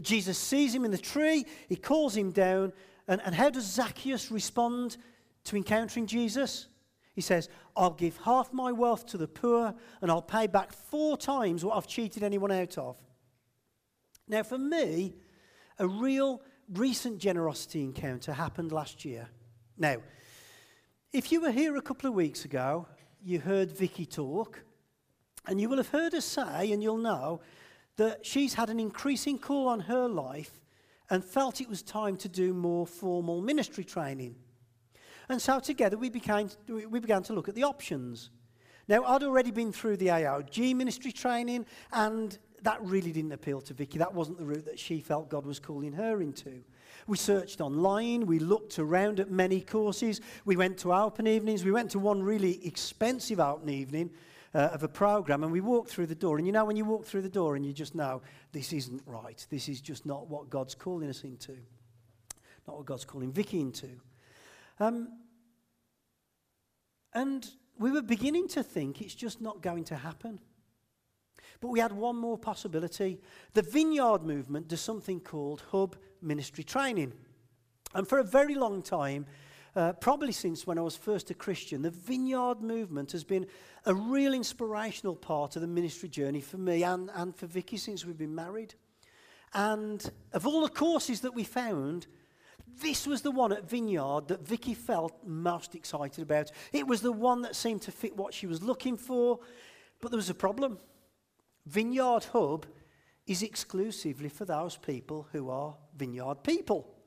Jesus 0.00 0.38
sees 0.38 0.74
him 0.74 0.84
in 0.84 0.90
the 0.90 0.98
tree, 0.98 1.44
he 1.68 1.76
calls 1.76 2.16
him 2.16 2.30
down, 2.30 2.72
and, 3.08 3.20
and 3.24 3.34
how 3.34 3.50
does 3.50 3.64
Zacchaeus 3.64 4.30
respond 4.30 4.96
to 5.44 5.56
encountering 5.56 6.06
Jesus? 6.06 6.68
He 7.14 7.20
says, 7.20 7.48
I'll 7.76 7.90
give 7.90 8.16
half 8.18 8.52
my 8.52 8.72
wealth 8.72 9.06
to 9.06 9.18
the 9.18 9.28
poor, 9.28 9.74
and 10.00 10.10
I'll 10.10 10.22
pay 10.22 10.46
back 10.46 10.72
four 10.72 11.16
times 11.16 11.64
what 11.64 11.76
I've 11.76 11.86
cheated 11.86 12.22
anyone 12.22 12.52
out 12.52 12.78
of. 12.78 12.96
Now, 14.28 14.42
for 14.42 14.58
me, 14.58 15.14
a 15.78 15.86
real 15.86 16.40
recent 16.72 17.18
generosity 17.18 17.82
encounter 17.82 18.32
happened 18.32 18.70
last 18.70 19.04
year. 19.04 19.28
Now, 19.76 19.96
if 21.12 21.32
you 21.32 21.40
were 21.40 21.50
here 21.50 21.76
a 21.76 21.82
couple 21.82 22.08
of 22.08 22.14
weeks 22.14 22.44
ago, 22.44 22.86
you 23.22 23.40
heard 23.40 23.72
Vicky 23.72 24.06
talk, 24.06 24.62
and 25.46 25.60
you 25.60 25.68
will 25.68 25.78
have 25.78 25.88
heard 25.88 26.12
her 26.12 26.20
say, 26.20 26.70
and 26.70 26.82
you'll 26.82 26.96
know, 26.96 27.40
that 28.00 28.24
she's 28.24 28.54
had 28.54 28.70
an 28.70 28.80
increasing 28.80 29.38
call 29.38 29.68
on 29.68 29.80
her 29.80 30.08
life 30.08 30.58
and 31.10 31.22
felt 31.22 31.60
it 31.60 31.68
was 31.68 31.82
time 31.82 32.16
to 32.16 32.30
do 32.30 32.54
more 32.54 32.86
formal 32.86 33.42
ministry 33.42 33.84
training. 33.84 34.34
And 35.28 35.40
so 35.40 35.60
together 35.60 35.98
we, 35.98 36.08
we 36.08 36.98
began 36.98 37.22
to 37.24 37.32
look 37.34 37.50
at 37.50 37.54
the 37.54 37.64
options. 37.64 38.30
Now, 38.88 39.04
I'd 39.04 39.22
already 39.22 39.50
been 39.50 39.70
through 39.70 39.98
the 39.98 40.06
AOG 40.06 40.74
ministry 40.74 41.12
training, 41.12 41.66
and 41.92 42.38
that 42.62 42.80
really 42.80 43.12
didn't 43.12 43.32
appeal 43.32 43.60
to 43.60 43.74
Vicky. 43.74 43.98
That 43.98 44.14
wasn't 44.14 44.38
the 44.38 44.46
route 44.46 44.64
that 44.64 44.78
she 44.78 45.02
felt 45.02 45.28
God 45.28 45.44
was 45.44 45.60
calling 45.60 45.92
her 45.92 46.22
into. 46.22 46.62
We 47.06 47.18
searched 47.18 47.60
online, 47.60 48.24
we 48.24 48.38
looked 48.38 48.78
around 48.78 49.20
at 49.20 49.30
many 49.30 49.60
courses, 49.60 50.22
we 50.46 50.56
went 50.56 50.78
to 50.78 50.94
open 50.94 51.26
evenings, 51.26 51.66
we 51.66 51.70
went 51.70 51.90
to 51.90 51.98
one 51.98 52.22
really 52.22 52.66
expensive 52.66 53.40
open 53.40 53.68
evening 53.68 54.10
uh, 54.54 54.70
of 54.72 54.82
a 54.82 54.88
program, 54.88 55.42
and 55.42 55.52
we 55.52 55.60
walked 55.60 55.90
through 55.90 56.06
the 56.06 56.14
door. 56.14 56.38
And 56.38 56.46
you 56.46 56.52
know, 56.52 56.64
when 56.64 56.76
you 56.76 56.84
walk 56.84 57.04
through 57.06 57.22
the 57.22 57.28
door 57.28 57.56
and 57.56 57.64
you 57.64 57.72
just 57.72 57.94
know 57.94 58.22
this 58.52 58.72
isn't 58.72 59.02
right, 59.06 59.44
this 59.50 59.68
is 59.68 59.80
just 59.80 60.06
not 60.06 60.28
what 60.28 60.50
God's 60.50 60.74
calling 60.74 61.08
us 61.08 61.22
into, 61.22 61.56
not 62.66 62.76
what 62.76 62.86
God's 62.86 63.04
calling 63.04 63.32
Vicky 63.32 63.60
into. 63.60 63.88
Um, 64.78 65.08
and 67.12 67.48
we 67.78 67.90
were 67.90 68.02
beginning 68.02 68.48
to 68.48 68.62
think 68.62 69.00
it's 69.00 69.14
just 69.14 69.40
not 69.40 69.62
going 69.62 69.84
to 69.84 69.96
happen. 69.96 70.40
But 71.60 71.68
we 71.68 71.80
had 71.80 71.92
one 71.92 72.16
more 72.16 72.38
possibility. 72.38 73.20
The 73.52 73.62
Vineyard 73.62 74.22
movement 74.22 74.68
does 74.68 74.80
something 74.80 75.20
called 75.20 75.62
Hub 75.70 75.96
Ministry 76.22 76.64
Training. 76.64 77.12
And 77.94 78.08
for 78.08 78.18
a 78.18 78.24
very 78.24 78.54
long 78.54 78.82
time, 78.82 79.26
uh, 79.76 79.92
probably 79.94 80.32
since 80.32 80.66
when 80.66 80.78
I 80.78 80.82
was 80.82 80.96
first 80.96 81.30
a 81.30 81.34
Christian, 81.34 81.82
the 81.82 81.90
Vineyard 81.90 82.60
movement 82.60 83.12
has 83.12 83.24
been 83.24 83.46
a 83.86 83.94
real 83.94 84.34
inspirational 84.34 85.16
part 85.16 85.56
of 85.56 85.62
the 85.62 85.68
ministry 85.68 86.08
journey 86.08 86.40
for 86.40 86.58
me 86.58 86.82
and, 86.82 87.10
and 87.14 87.34
for 87.34 87.46
Vicky 87.46 87.76
since 87.76 88.04
we've 88.04 88.18
been 88.18 88.34
married. 88.34 88.74
And 89.52 90.10
of 90.32 90.46
all 90.46 90.62
the 90.62 90.68
courses 90.68 91.20
that 91.20 91.34
we 91.34 91.44
found, 91.44 92.06
this 92.80 93.06
was 93.06 93.22
the 93.22 93.30
one 93.30 93.52
at 93.52 93.68
Vineyard 93.68 94.28
that 94.28 94.46
Vicky 94.46 94.74
felt 94.74 95.12
most 95.26 95.74
excited 95.74 96.22
about. 96.22 96.50
It 96.72 96.86
was 96.86 97.00
the 97.00 97.12
one 97.12 97.42
that 97.42 97.56
seemed 97.56 97.82
to 97.82 97.92
fit 97.92 98.16
what 98.16 98.34
she 98.34 98.46
was 98.46 98.62
looking 98.62 98.96
for, 98.96 99.40
but 100.00 100.10
there 100.10 100.18
was 100.18 100.30
a 100.30 100.34
problem. 100.34 100.78
Vineyard 101.66 102.24
Hub 102.32 102.66
is 103.26 103.42
exclusively 103.42 104.28
for 104.28 104.44
those 104.44 104.76
people 104.76 105.28
who 105.32 105.50
are 105.50 105.76
vineyard 105.96 106.42
people. 106.42 106.99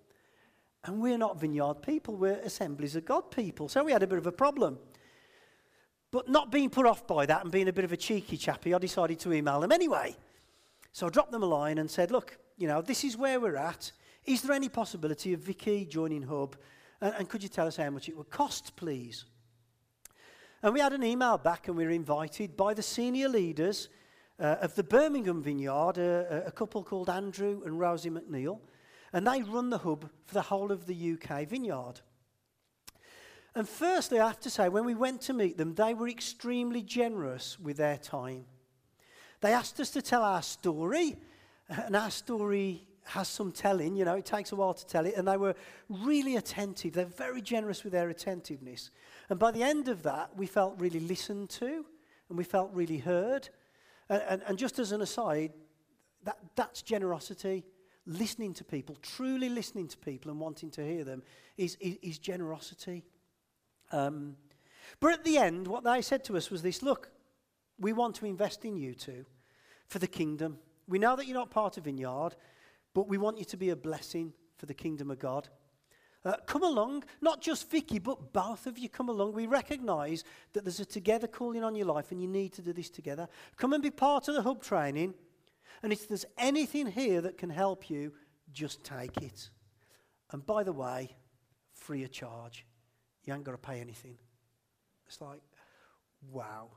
And 0.85 1.01
we're 1.01 1.17
not 1.17 1.39
vineyard 1.39 1.81
people, 1.81 2.15
we're 2.15 2.39
assemblies 2.43 2.95
of 2.95 3.05
God 3.05 3.31
people. 3.31 3.69
So 3.69 3.83
we 3.83 3.91
had 3.91 4.03
a 4.03 4.07
bit 4.07 4.17
of 4.17 4.27
a 4.27 4.31
problem. 4.31 4.77
But 6.11 6.29
not 6.29 6.51
being 6.51 6.69
put 6.69 6.85
off 6.85 7.07
by 7.07 7.25
that 7.25 7.43
and 7.43 7.51
being 7.51 7.69
a 7.69 7.73
bit 7.73 7.85
of 7.85 7.91
a 7.91 7.97
cheeky 7.97 8.37
chappy, 8.37 8.73
I 8.73 8.77
decided 8.77 9.19
to 9.19 9.33
email 9.33 9.59
them 9.61 9.71
anyway. 9.71 10.15
So 10.91 11.07
I 11.07 11.09
dropped 11.09 11.31
them 11.31 11.41
a 11.41 11.47
line 11.47 11.79
and 11.79 11.89
said, 11.89 12.11
look, 12.11 12.37
you 12.57 12.67
know, 12.67 12.81
this 12.81 13.03
is 13.03 13.17
where 13.17 13.39
we're 13.39 13.55
at. 13.55 13.91
Is 14.25 14.41
there 14.41 14.55
any 14.55 14.69
possibility 14.69 15.33
of 15.33 15.39
Vicky 15.39 15.85
joining 15.85 16.21
Hub? 16.21 16.55
And, 17.01 17.15
and 17.17 17.29
could 17.29 17.41
you 17.41 17.49
tell 17.49 17.65
us 17.65 17.77
how 17.77 17.89
much 17.89 18.09
it 18.09 18.17
would 18.17 18.29
cost, 18.29 18.75
please? 18.75 19.25
And 20.61 20.73
we 20.73 20.79
had 20.79 20.93
an 20.93 21.03
email 21.03 21.37
back 21.37 21.67
and 21.67 21.75
we 21.75 21.83
were 21.83 21.91
invited 21.91 22.55
by 22.55 22.73
the 22.73 22.83
senior 22.83 23.27
leaders 23.27 23.89
uh, 24.39 24.57
of 24.61 24.75
the 24.75 24.83
Birmingham 24.83 25.41
Vineyard, 25.41 25.97
uh, 25.97 26.41
a 26.45 26.51
couple 26.51 26.83
called 26.83 27.09
Andrew 27.09 27.61
and 27.65 27.79
Rosie 27.79 28.09
McNeil, 28.09 28.59
and 29.13 29.27
they 29.27 29.43
run 29.43 29.69
the 29.69 29.77
hub 29.77 30.09
for 30.25 30.33
the 30.33 30.41
whole 30.41 30.71
of 30.71 30.87
the 30.87 31.13
UK 31.13 31.47
vineyard. 31.47 32.01
And 33.55 33.69
firstly, 33.69 34.19
I 34.19 34.27
have 34.27 34.39
to 34.41 34.49
say, 34.49 34.67
when 34.67 34.83
we 34.83 34.95
went 34.95 35.21
to 35.21 35.33
meet 35.33 35.57
them, 35.57 35.75
they 35.75 35.93
were 35.93 36.09
extremely 36.09 36.81
generous 36.81 37.59
with 37.59 37.77
their 37.77 37.97
time. 37.97 38.45
They 39.41 39.53
asked 39.53 39.79
us 39.79 39.91
to 39.91 40.01
tell 40.01 40.23
our 40.23 40.41
story, 40.41 41.15
and 41.69 41.95
our 41.95 42.09
story 42.09 42.87
has 43.05 43.27
some 43.27 43.51
telling, 43.51 43.95
you 43.95 44.05
know, 44.05 44.15
it 44.15 44.25
takes 44.25 44.51
a 44.53 44.55
while 44.55 44.73
to 44.73 44.85
tell 44.87 45.05
it, 45.05 45.15
and 45.15 45.27
they 45.27 45.37
were 45.37 45.53
really 45.89 46.37
attentive. 46.37 46.93
They're 46.93 47.05
very 47.05 47.41
generous 47.41 47.83
with 47.83 47.93
their 47.93 48.09
attentiveness. 48.09 48.89
And 49.29 49.37
by 49.37 49.51
the 49.51 49.61
end 49.61 49.87
of 49.87 50.01
that, 50.03 50.35
we 50.35 50.47
felt 50.47 50.79
really 50.79 51.01
listened 51.01 51.49
to, 51.51 51.85
and 52.29 52.37
we 52.37 52.43
felt 52.43 52.71
really 52.73 52.97
heard. 52.97 53.49
And, 54.09 54.23
and, 54.27 54.43
and 54.47 54.57
just 54.57 54.79
as 54.79 54.91
an 54.91 55.01
aside, 55.01 55.51
that, 56.23 56.37
that's 56.55 56.81
generosity. 56.81 57.65
Listening 58.05 58.53
to 58.55 58.63
people, 58.63 58.97
truly 59.01 59.47
listening 59.49 59.87
to 59.87 59.97
people 59.97 60.29
and 60.29 60.39
wanting 60.39 60.69
to 60.71 60.85
hear 60.85 61.03
them 61.03 61.23
is, 61.57 61.77
is, 61.79 61.97
is 62.01 62.17
generosity. 62.19 63.03
Um, 63.91 64.35
but 64.99 65.13
at 65.13 65.23
the 65.23 65.37
end, 65.37 65.67
what 65.67 65.83
they 65.83 66.01
said 66.01 66.23
to 66.25 66.37
us 66.37 66.51
was 66.51 66.61
this 66.61 66.83
look, 66.83 67.09
we 67.79 67.93
want 67.93 68.15
to 68.15 68.25
invest 68.25 68.65
in 68.65 68.75
you 68.75 68.93
two 68.93 69.25
for 69.87 69.99
the 69.99 70.07
kingdom. 70.07 70.57
We 70.87 70.99
know 70.99 71.15
that 71.15 71.27
you're 71.27 71.37
not 71.37 71.49
part 71.49 71.77
of 71.77 71.85
Vineyard, 71.85 72.35
but 72.93 73.07
we 73.07 73.17
want 73.17 73.37
you 73.37 73.45
to 73.45 73.57
be 73.57 73.69
a 73.69 73.75
blessing 73.75 74.33
for 74.57 74.65
the 74.65 74.73
kingdom 74.73 75.09
of 75.09 75.19
God. 75.19 75.47
Uh, 76.25 76.37
come 76.45 76.63
along, 76.63 77.03
not 77.21 77.41
just 77.41 77.69
Vicky, 77.69 77.99
but 77.99 78.31
both 78.31 78.65
of 78.65 78.77
you 78.77 78.87
come 78.87 79.09
along. 79.09 79.33
We 79.33 79.45
recognize 79.45 80.23
that 80.53 80.63
there's 80.63 80.79
a 80.79 80.85
together 80.85 81.27
calling 81.27 81.63
on 81.63 81.75
your 81.75 81.87
life 81.87 82.11
and 82.11 82.21
you 82.21 82.29
need 82.29 82.53
to 82.53 82.61
do 82.61 82.71
this 82.71 82.89
together. 82.89 83.27
Come 83.57 83.73
and 83.73 83.83
be 83.83 83.91
part 83.91 84.29
of 84.29 84.35
the 84.35 84.41
hub 84.41 84.61
training. 84.63 85.15
And 85.81 85.91
if 85.91 86.07
there's 86.07 86.25
anything 86.37 86.87
here 86.87 87.21
that 87.21 87.37
can 87.37 87.49
help 87.49 87.89
you, 87.89 88.13
just 88.51 88.83
take 88.83 89.17
it. 89.17 89.49
And 90.31 90.45
by 90.45 90.63
the 90.63 90.73
way, 90.73 91.15
free 91.73 92.03
of 92.03 92.11
charge. 92.11 92.65
You 93.23 93.33
ain't 93.33 93.43
got 93.43 93.51
to 93.51 93.57
pay 93.57 93.79
anything. 93.79 94.17
It's 95.07 95.21
like, 95.21 95.41
wow. 96.31 96.69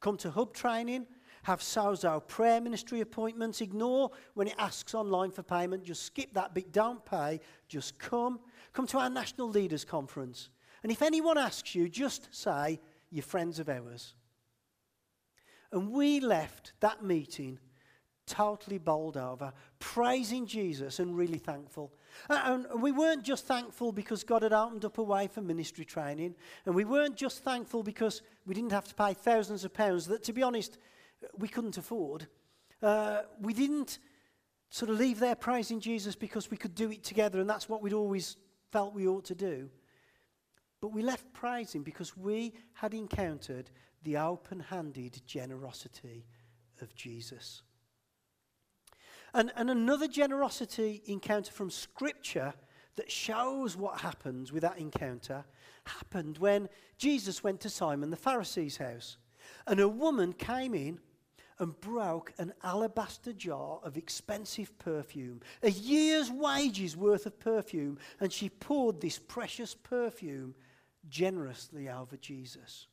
Come 0.00 0.16
to 0.18 0.30
hub 0.30 0.54
training 0.54 1.06
have 1.48 1.60
Sozo 1.60 2.26
prayer 2.26 2.60
ministry 2.60 3.00
appointments. 3.00 3.60
Ignore 3.60 4.10
when 4.34 4.48
it 4.48 4.54
asks 4.58 4.94
online 4.94 5.30
for 5.30 5.42
payment. 5.42 5.84
Just 5.84 6.02
skip 6.02 6.34
that 6.34 6.54
bit. 6.54 6.72
Don't 6.72 7.04
pay. 7.04 7.40
Just 7.68 7.98
come. 7.98 8.40
Come 8.72 8.86
to 8.88 8.98
our 8.98 9.10
National 9.10 9.48
Leaders 9.48 9.84
Conference. 9.84 10.50
And 10.82 10.92
if 10.92 11.02
anyone 11.02 11.38
asks 11.38 11.74
you, 11.74 11.88
just 11.88 12.28
say, 12.34 12.80
You're 13.10 13.22
friends 13.22 13.58
of 13.58 13.68
ours. 13.68 14.14
And 15.72 15.90
we 15.90 16.20
left 16.20 16.72
that 16.80 17.02
meeting 17.02 17.58
totally 18.28 18.78
bowled 18.78 19.16
over, 19.16 19.52
praising 19.80 20.46
Jesus 20.46 21.00
and 21.00 21.16
really 21.16 21.38
thankful. 21.38 21.92
And 22.28 22.66
we 22.80 22.92
weren't 22.92 23.24
just 23.24 23.46
thankful 23.46 23.90
because 23.90 24.22
God 24.22 24.42
had 24.42 24.52
opened 24.52 24.84
up 24.84 24.98
a 24.98 25.02
way 25.02 25.26
for 25.26 25.40
ministry 25.40 25.84
training, 25.84 26.36
and 26.66 26.74
we 26.74 26.84
weren't 26.84 27.16
just 27.16 27.42
thankful 27.42 27.82
because 27.82 28.22
we 28.46 28.54
didn't 28.54 28.72
have 28.72 28.86
to 28.88 28.94
pay 28.94 29.14
thousands 29.14 29.64
of 29.64 29.74
pounds 29.74 30.06
that, 30.06 30.22
to 30.24 30.32
be 30.32 30.42
honest, 30.42 30.78
we 31.38 31.48
couldn't 31.48 31.78
afford. 31.78 32.28
Uh, 32.82 33.22
we 33.40 33.52
didn't 33.52 33.98
sort 34.70 34.90
of 34.90 34.98
leave 34.98 35.18
there 35.18 35.34
praising 35.34 35.80
Jesus 35.80 36.14
because 36.14 36.50
we 36.50 36.56
could 36.56 36.74
do 36.74 36.90
it 36.90 37.02
together 37.02 37.40
and 37.40 37.48
that's 37.48 37.68
what 37.68 37.82
we'd 37.82 37.92
always 37.92 38.36
felt 38.70 38.94
we 38.94 39.08
ought 39.08 39.24
to 39.24 39.34
do. 39.34 39.70
But 40.80 40.92
we 40.92 41.02
left 41.02 41.32
praising 41.32 41.82
because 41.82 42.16
we 42.16 42.52
had 42.74 42.94
encountered 42.94 43.70
the 44.04 44.18
open 44.18 44.60
handed 44.60 45.20
generosity 45.26 46.24
of 46.80 46.94
Jesus. 46.94 47.62
And, 49.34 49.52
and 49.56 49.70
another 49.70 50.08
generosity 50.08 51.02
encounter 51.06 51.52
from 51.52 51.70
Scripture 51.70 52.54
that 52.96 53.10
shows 53.10 53.76
what 53.76 54.00
happens 54.00 54.52
with 54.52 54.62
that 54.62 54.78
encounter 54.78 55.44
happened 55.84 56.38
when 56.38 56.68
Jesus 56.98 57.44
went 57.44 57.60
to 57.60 57.70
Simon 57.70 58.10
the 58.10 58.16
Pharisee's 58.16 58.76
house. 58.76 59.16
And 59.66 59.80
a 59.80 59.88
woman 59.88 60.32
came 60.32 60.74
in 60.74 60.98
and 61.58 61.78
broke 61.80 62.32
an 62.38 62.52
alabaster 62.62 63.32
jar 63.32 63.80
of 63.82 63.96
expensive 63.96 64.76
perfume, 64.78 65.40
a 65.62 65.70
year's 65.70 66.30
wages 66.30 66.96
worth 66.96 67.26
of 67.26 67.38
perfume, 67.40 67.98
and 68.20 68.32
she 68.32 68.48
poured 68.48 69.00
this 69.00 69.18
precious 69.18 69.74
perfume 69.74 70.54
generously 71.08 71.88
over 71.88 72.16
Jesus. 72.16 72.86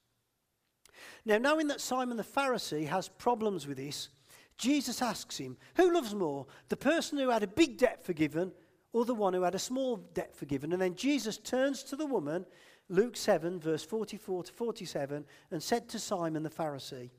Now, 1.26 1.38
knowing 1.38 1.68
that 1.68 1.82
Simon 1.82 2.18
the 2.18 2.24
Pharisee 2.24 2.88
has 2.88 3.10
problems 3.10 3.68
with 3.68 3.78
this, 3.78 4.10
Jesus 4.58 5.02
asks 5.02 5.38
him, 5.38 5.58
Who 5.76 5.94
loves 5.94 6.14
more, 6.14 6.48
the 6.70 6.78
person 6.78 7.18
who 7.18 7.30
had 7.30 7.44
a 7.44 7.48
big 7.48 7.78
debt 7.78 8.04
forgiven 8.04 8.52
or 8.94 9.06
the 9.06 9.14
one 9.14 9.34
who 9.34 9.42
had 9.42 9.56
a 9.56 9.60
small 9.60 9.98
debt 9.98 10.36
forgiven? 10.36 10.72
And 10.72 10.82
then 10.82 10.96
Jesus 10.96 11.38
turns 11.38 11.84
to 11.84 11.96
the 11.96 12.06
woman, 12.06 12.46
Luke 12.88 13.18
7, 13.18 13.60
verse 13.60 13.84
44 13.84 14.44
to 14.46 14.54
47, 14.54 15.26
and 15.52 15.64
said 15.64 15.90
to 15.90 16.00
Simon 16.00 16.44
the 16.44 16.50
Pharisee, 16.50 17.10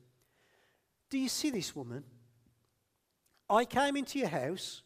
Do 1.09 1.17
you 1.17 1.29
see 1.29 1.51
this 1.51 1.75
woman? 1.75 2.03
I 3.49 3.65
came 3.65 3.95
into 3.95 4.19
your 4.19 4.27
house. 4.29 4.81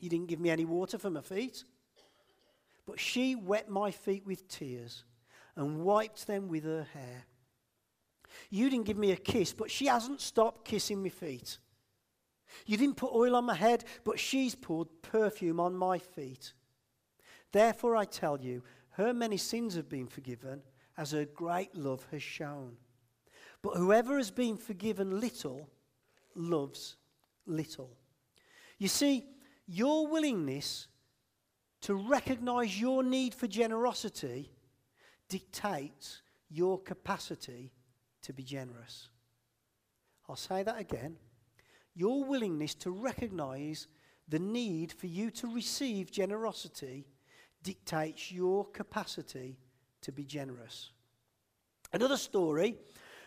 You 0.00 0.10
didn't 0.10 0.28
give 0.28 0.40
me 0.40 0.50
any 0.50 0.64
water 0.64 0.98
for 0.98 1.10
my 1.10 1.20
feet. 1.20 1.64
But 2.86 3.00
she 3.00 3.34
wet 3.34 3.68
my 3.68 3.90
feet 3.90 4.24
with 4.24 4.48
tears 4.48 5.04
and 5.56 5.80
wiped 5.80 6.26
them 6.26 6.48
with 6.48 6.64
her 6.64 6.86
hair. 6.92 7.26
You 8.50 8.70
didn't 8.70 8.86
give 8.86 8.96
me 8.96 9.12
a 9.12 9.16
kiss, 9.16 9.52
but 9.52 9.70
she 9.70 9.86
hasn't 9.86 10.20
stopped 10.20 10.64
kissing 10.64 11.02
my 11.02 11.08
feet. 11.08 11.58
You 12.64 12.76
didn't 12.76 12.96
put 12.96 13.12
oil 13.12 13.36
on 13.36 13.44
my 13.44 13.54
head, 13.54 13.84
but 14.04 14.18
she's 14.18 14.54
poured 14.54 14.88
perfume 15.02 15.60
on 15.60 15.74
my 15.74 15.98
feet. 15.98 16.52
Therefore, 17.52 17.96
I 17.96 18.04
tell 18.04 18.40
you, 18.40 18.62
her 18.90 19.12
many 19.12 19.36
sins 19.36 19.74
have 19.74 19.88
been 19.88 20.06
forgiven, 20.06 20.62
as 20.96 21.10
her 21.10 21.24
great 21.24 21.74
love 21.74 22.06
has 22.10 22.22
shown. 22.22 22.76
But 23.62 23.76
whoever 23.76 24.16
has 24.16 24.30
been 24.30 24.56
forgiven 24.56 25.20
little 25.20 25.68
loves 26.34 26.96
little. 27.46 27.96
You 28.78 28.88
see, 28.88 29.24
your 29.66 30.06
willingness 30.06 30.88
to 31.82 31.94
recognize 31.94 32.80
your 32.80 33.02
need 33.02 33.34
for 33.34 33.46
generosity 33.46 34.52
dictates 35.28 36.22
your 36.48 36.80
capacity 36.80 37.72
to 38.26 38.32
be 38.32 38.42
generous. 38.42 39.08
I'll 40.28 40.36
say 40.36 40.64
that 40.64 40.80
again. 40.80 41.16
Your 41.94 42.24
willingness 42.24 42.74
to 42.76 42.90
recognize 42.90 43.86
the 44.28 44.40
need 44.40 44.92
for 44.92 45.06
you 45.06 45.30
to 45.30 45.54
receive 45.54 46.10
generosity 46.10 47.06
dictates 47.62 48.32
your 48.32 48.64
capacity 48.66 49.58
to 50.02 50.10
be 50.10 50.24
generous. 50.24 50.90
Another 51.92 52.16
story, 52.16 52.76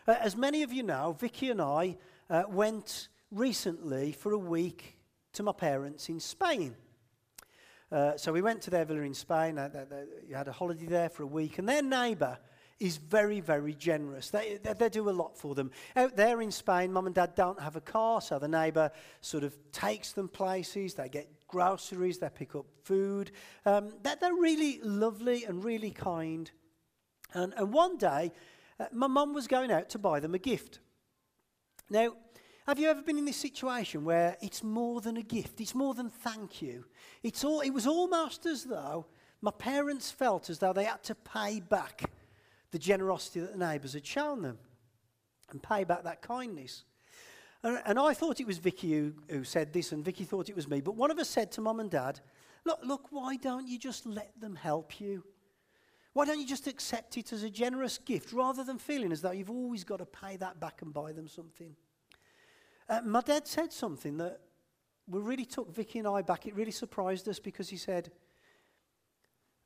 uh, 0.06 0.16
as 0.20 0.36
many 0.36 0.64
of 0.64 0.74
you 0.74 0.84
know, 0.84 1.16
Vicky 1.18 1.50
and 1.50 1.62
I 1.62 1.98
uh, 2.30 2.44
went 2.50 3.08
recently 3.32 4.12
for 4.12 4.34
a 4.34 4.38
week 4.38 4.98
to 5.32 5.44
my 5.44 5.54
parents 5.54 6.10
in 6.10 6.20
Spain. 6.20 6.76
Uh, 7.90 8.18
so 8.18 8.34
we 8.34 8.42
went 8.42 8.62
to 8.64 8.70
their 8.70 8.84
villa 8.84 9.02
in 9.02 9.14
Spain. 9.14 9.58
Uh, 9.58 9.70
they, 9.90 10.34
had 10.36 10.50
a 10.50 10.52
holiday 10.52 10.86
there 10.86 11.10
for 11.10 11.24
a 11.24 11.28
week, 11.28 11.58
and 11.58 11.70
their 11.70 11.82
neighbour 11.82 12.38
is 12.80 12.98
very, 12.98 13.42
very 13.42 13.74
generous. 13.74 14.30
They, 14.30 14.60
they, 14.64 14.74
they, 14.74 14.90
do 14.90 15.10
a 15.10 15.12
lot 15.12 15.38
for 15.38 15.54
them. 15.54 15.72
Out 15.96 16.16
there 16.16 16.42
in 16.42 16.52
Spain, 16.52 16.94
mum 16.94 17.08
and 17.08 17.16
dad 17.16 17.36
don't 17.36 17.60
have 17.60 17.76
a 17.76 17.82
car, 17.82 18.22
so 18.22 18.40
the 18.40 18.48
neighbour 18.48 18.92
sort 19.22 19.44
of 19.44 19.56
takes 19.72 20.14
them 20.14 20.30
places. 20.30 20.94
They 20.94 21.10
get 21.10 21.28
groceries, 21.48 22.20
they 22.20 22.30
pick 22.30 22.56
up 22.56 22.66
food. 22.84 23.32
Um, 23.66 23.94
they're, 24.02 24.16
they're 24.16 24.34
really 24.34 24.80
lovely 24.82 25.44
and 25.44 25.64
really 25.64 25.92
kind. 25.92 26.50
And, 27.34 27.54
and 27.58 27.74
one 27.74 27.98
day, 27.98 28.32
uh, 28.80 28.86
my 28.94 29.08
mum 29.08 29.34
was 29.34 29.48
going 29.48 29.72
out 29.72 29.90
to 29.90 30.00
buy 30.00 30.20
them 30.22 30.34
a 30.34 30.40
gift. 30.40 30.80
Now, 31.90 32.14
have 32.66 32.80
you 32.80 32.88
ever 32.88 33.02
been 33.02 33.18
in 33.18 33.26
this 33.26 33.38
situation 33.38 34.06
where 34.06 34.38
it's 34.42 34.64
more 34.64 35.02
than 35.02 35.18
a 35.18 35.24
gift? 35.24 35.60
It's 35.60 35.76
more 35.76 35.96
than 35.96 36.10
thank 36.10 36.62
you. 36.62 36.86
It's 37.24 37.44
all, 37.44 37.62
it 37.62 37.72
was 37.72 37.88
almost 37.88 38.46
as 38.46 38.64
though 38.64 39.08
my 39.42 39.52
parents 39.52 40.12
felt 40.12 40.50
as 40.50 40.60
though 40.60 40.74
they 40.74 40.84
had 40.84 41.04
to 41.06 41.16
pay 41.16 41.60
back 41.60 42.04
the 42.72 42.80
generosity 42.80 43.40
that 43.40 43.52
the 43.52 43.58
neighbours 43.58 43.94
had 43.94 44.06
shown 44.06 44.42
them 44.42 44.58
and 45.52 45.62
pay 45.62 45.84
back 45.84 46.04
that 46.04 46.22
kindness. 46.22 46.84
And, 47.64 47.82
and 47.86 48.00
I 48.00 48.14
thought 48.14 48.40
it 48.40 48.48
was 48.48 48.58
Vicky 48.58 48.94
who, 48.94 49.14
who 49.30 49.44
said 49.44 49.74
this, 49.74 49.92
and 49.92 50.04
Vicky 50.06 50.24
thought 50.24 50.50
it 50.50 50.56
was 50.56 50.68
me. 50.68 50.82
But 50.82 50.96
one 50.96 51.12
of 51.12 51.20
us 51.20 51.30
said 51.30 51.52
to 51.54 51.62
mum 51.62 51.80
and 51.80 51.90
dad, 51.90 52.20
Look, 52.66 52.80
look, 52.84 53.08
why 53.10 53.38
don't 53.38 53.68
you 53.68 53.80
just 53.80 54.06
let 54.06 54.32
them 54.40 54.56
help 54.56 55.00
you? 55.00 55.24
Why 56.14 56.26
don't 56.26 56.40
you 56.40 56.48
just 56.48 56.68
accept 56.68 57.18
it 57.18 57.32
as 57.32 57.44
a 57.44 57.50
generous 57.50 57.98
gift 57.98 58.34
rather 58.34 58.64
than 58.64 58.78
feeling 58.78 59.12
as 59.12 59.22
though 59.22 59.32
you've 59.32 59.50
always 59.50 59.84
got 59.84 59.98
to 59.98 60.06
pay 60.06 60.36
that 60.38 60.60
back 60.60 60.82
and 60.82 60.94
buy 60.94 61.14
them 61.14 61.28
something? 61.28 61.76
Uh, 62.90 63.02
my 63.06 63.22
dad 63.22 63.48
said 63.48 63.72
something 63.72 64.18
that 64.18 64.40
we 65.08 65.20
really 65.20 65.46
took 65.46 65.74
Vicky 65.74 66.00
and 66.00 66.08
I 66.08 66.22
back. 66.22 66.46
It 66.46 66.56
really 66.56 66.72
surprised 66.72 67.28
us 67.30 67.40
because 67.40 67.70
he 67.70 67.78
said, 67.78 68.12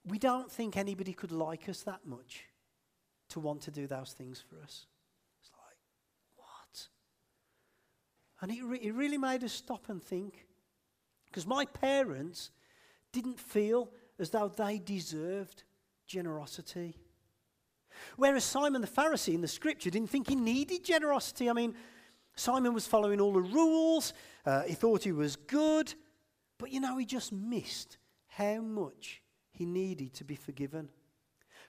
We 0.05 0.19
don't 0.19 0.51
think 0.51 0.77
anybody 0.77 1.13
could 1.13 1.31
like 1.31 1.67
us 1.67 1.81
that 1.83 2.05
much 2.05 2.45
to 3.33 3.39
want 3.39 3.61
to 3.61 3.71
do 3.71 3.87
those 3.87 4.13
things 4.13 4.43
for 4.47 4.55
us. 4.63 4.87
It's 5.41 5.51
like, 5.51 5.77
what? 6.35 6.87
And 8.41 8.51
it, 8.51 8.63
re- 8.63 8.79
it 8.81 8.93
really 8.93 9.17
made 9.17 9.43
us 9.43 9.53
stop 9.53 9.89
and 9.89 10.01
think. 10.01 10.45
Because 11.25 11.47
my 11.47 11.65
parents 11.65 12.51
didn't 13.11 13.39
feel 13.39 13.89
as 14.19 14.29
though 14.29 14.47
they 14.47 14.77
deserved 14.77 15.63
generosity. 16.05 16.95
Whereas 18.17 18.43
Simon 18.43 18.81
the 18.81 18.87
Pharisee 18.87 19.33
in 19.33 19.41
the 19.41 19.47
scripture 19.47 19.89
didn't 19.89 20.09
think 20.09 20.29
he 20.29 20.35
needed 20.35 20.83
generosity. 20.83 21.49
I 21.49 21.53
mean, 21.53 21.75
Simon 22.35 22.73
was 22.73 22.87
following 22.87 23.19
all 23.19 23.33
the 23.33 23.41
rules, 23.41 24.13
uh, 24.45 24.63
he 24.63 24.73
thought 24.73 25.03
he 25.03 25.11
was 25.11 25.35
good, 25.35 25.93
but 26.57 26.71
you 26.71 26.79
know, 26.79 26.97
he 26.97 27.05
just 27.05 27.31
missed 27.31 27.97
how 28.27 28.61
much 28.61 29.21
he 29.51 29.65
needed 29.65 30.13
to 30.15 30.23
be 30.23 30.35
forgiven. 30.35 30.89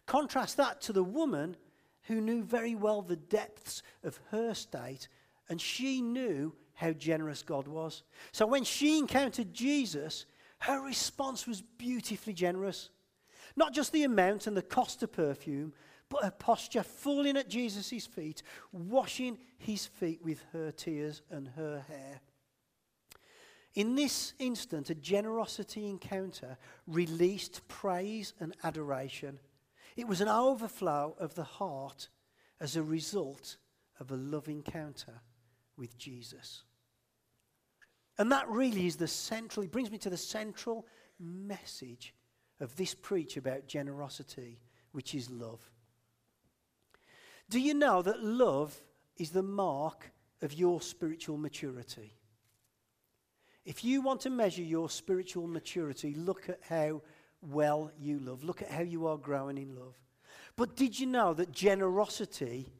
Contrast 0.07 0.57
that 0.57 0.81
to 0.83 0.93
the 0.93 1.05
woman 1.05 1.57
who 2.03 2.21
knew 2.21 2.43
very 2.43 2.75
well 2.75 3.03
the 3.03 3.17
depths 3.17 3.83
of 4.03 4.21
her 4.31 4.55
state, 4.55 5.09
and 5.49 5.61
she 5.61 6.03
knew 6.03 6.55
how 6.75 6.93
generous 6.93 7.43
God 7.43 7.67
was. 7.67 8.03
So 8.33 8.47
when 8.47 8.65
she 8.65 8.99
encountered 8.99 9.55
Jesus, 9.55 10.27
her 10.59 10.81
response 10.81 11.47
was 11.47 11.63
beautifully 11.63 12.33
generous. 12.33 12.91
Not 13.57 13.73
just 13.73 13.93
the 13.93 14.05
amount 14.05 14.47
and 14.47 14.57
the 14.57 14.63
cost 14.63 15.03
of 15.03 15.13
perfume, 15.13 15.73
but 16.09 16.25
her 16.25 16.31
posture 16.31 16.83
falling 16.83 17.37
at 17.37 17.49
Jesus' 17.49 18.07
feet, 18.07 18.43
washing 18.73 19.39
his 19.59 19.87
feet 19.87 20.23
with 20.23 20.45
her 20.53 20.71
tears 20.71 21.23
and 21.31 21.49
her 21.57 21.85
hair. 21.89 22.21
In 23.75 23.97
this 23.97 24.35
instant, 24.39 24.91
a 24.91 24.95
generosity 24.95 25.89
encounter 25.89 26.57
released 26.87 27.67
praise 27.67 28.33
and 28.39 28.55
adoration. 28.63 29.39
It 29.97 30.09
was 30.09 30.21
an 30.21 30.29
overflow 30.29 31.15
of 31.19 31.35
the 31.35 31.45
heart 31.45 32.09
as 32.61 32.77
a 32.77 32.83
result 32.83 33.57
of 34.01 34.11
a 34.11 34.17
love 34.17 34.49
encounter 34.49 35.21
with 35.77 35.97
Jesus. 35.99 36.65
And 38.19 38.31
that 38.33 38.49
really 38.49 38.87
is 38.87 38.97
the 38.97 39.09
central, 39.09 39.65
it 39.65 39.73
brings 39.73 39.91
me 39.91 39.99
to 39.99 40.11
the 40.11 40.17
central 40.17 40.87
message 41.19 42.15
of 42.61 42.75
this 42.77 42.95
preach 42.95 43.37
about 43.37 43.67
generosity, 43.67 44.61
which 44.93 45.15
is 45.15 45.31
love. 45.31 45.61
Do 47.51 47.61
you 47.61 47.75
know 47.75 48.03
that 48.03 48.23
love 48.23 48.77
is 49.17 49.31
the 49.31 49.43
mark 49.43 50.13
of 50.43 50.53
your 50.53 50.81
spiritual 50.81 51.37
maturity? 51.37 52.17
If 53.65 53.85
you 53.85 54.03
want 54.03 54.21
to 54.23 54.31
measure 54.31 54.63
your 54.63 54.91
spiritual 54.91 55.47
maturity, 55.47 56.15
look 56.15 56.49
at 56.49 56.61
how 56.69 57.03
well 57.51 57.91
you 57.99 58.19
love. 58.19 58.45
Look 58.45 58.63
at 58.63 58.71
how 58.71 58.83
you 58.83 59.07
are 59.07 59.19
growing 59.19 59.59
in 59.59 59.75
love. 59.75 59.95
But 60.57 60.77
did 60.77 60.99
you 60.99 61.07
know 61.07 61.35
that 61.35 61.53
generosity 61.53 62.73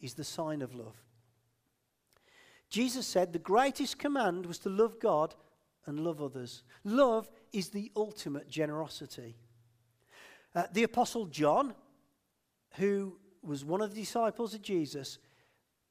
is 0.00 0.14
the 0.14 0.24
sign 0.24 0.62
of 0.62 0.74
love? 0.74 0.96
Jesus 2.68 3.06
said 3.06 3.32
the 3.32 3.38
greatest 3.38 3.98
command 3.98 4.46
was 4.46 4.58
to 4.60 4.68
love 4.68 4.98
God 5.00 5.34
and 5.86 6.00
love 6.00 6.20
others. 6.20 6.62
Love 6.84 7.30
is 7.52 7.70
the 7.70 7.90
ultimate 7.96 8.48
generosity. 8.48 9.36
Uh, 10.54 10.64
the 10.72 10.82
Apostle 10.82 11.26
John, 11.26 11.74
who 12.76 13.18
was 13.42 13.64
one 13.64 13.80
of 13.80 13.94
the 13.94 14.00
disciples 14.00 14.54
of 14.54 14.62
Jesus, 14.62 15.18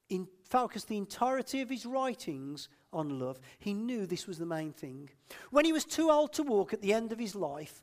in, 0.08 0.28
focused 0.44 0.88
the 0.88 0.96
entirety 0.96 1.60
of 1.62 1.70
his 1.70 1.86
writings 1.86 2.68
on 2.92 3.18
love. 3.18 3.40
He 3.58 3.74
knew 3.74 4.06
this 4.06 4.26
was 4.26 4.38
the 4.38 4.46
main 4.46 4.72
thing. 4.72 5.10
When 5.50 5.64
he 5.64 5.72
was 5.72 5.84
too 5.84 6.10
old 6.10 6.32
to 6.34 6.42
walk 6.42 6.72
at 6.72 6.82
the 6.82 6.92
end 6.92 7.12
of 7.12 7.18
his 7.18 7.34
life, 7.34 7.82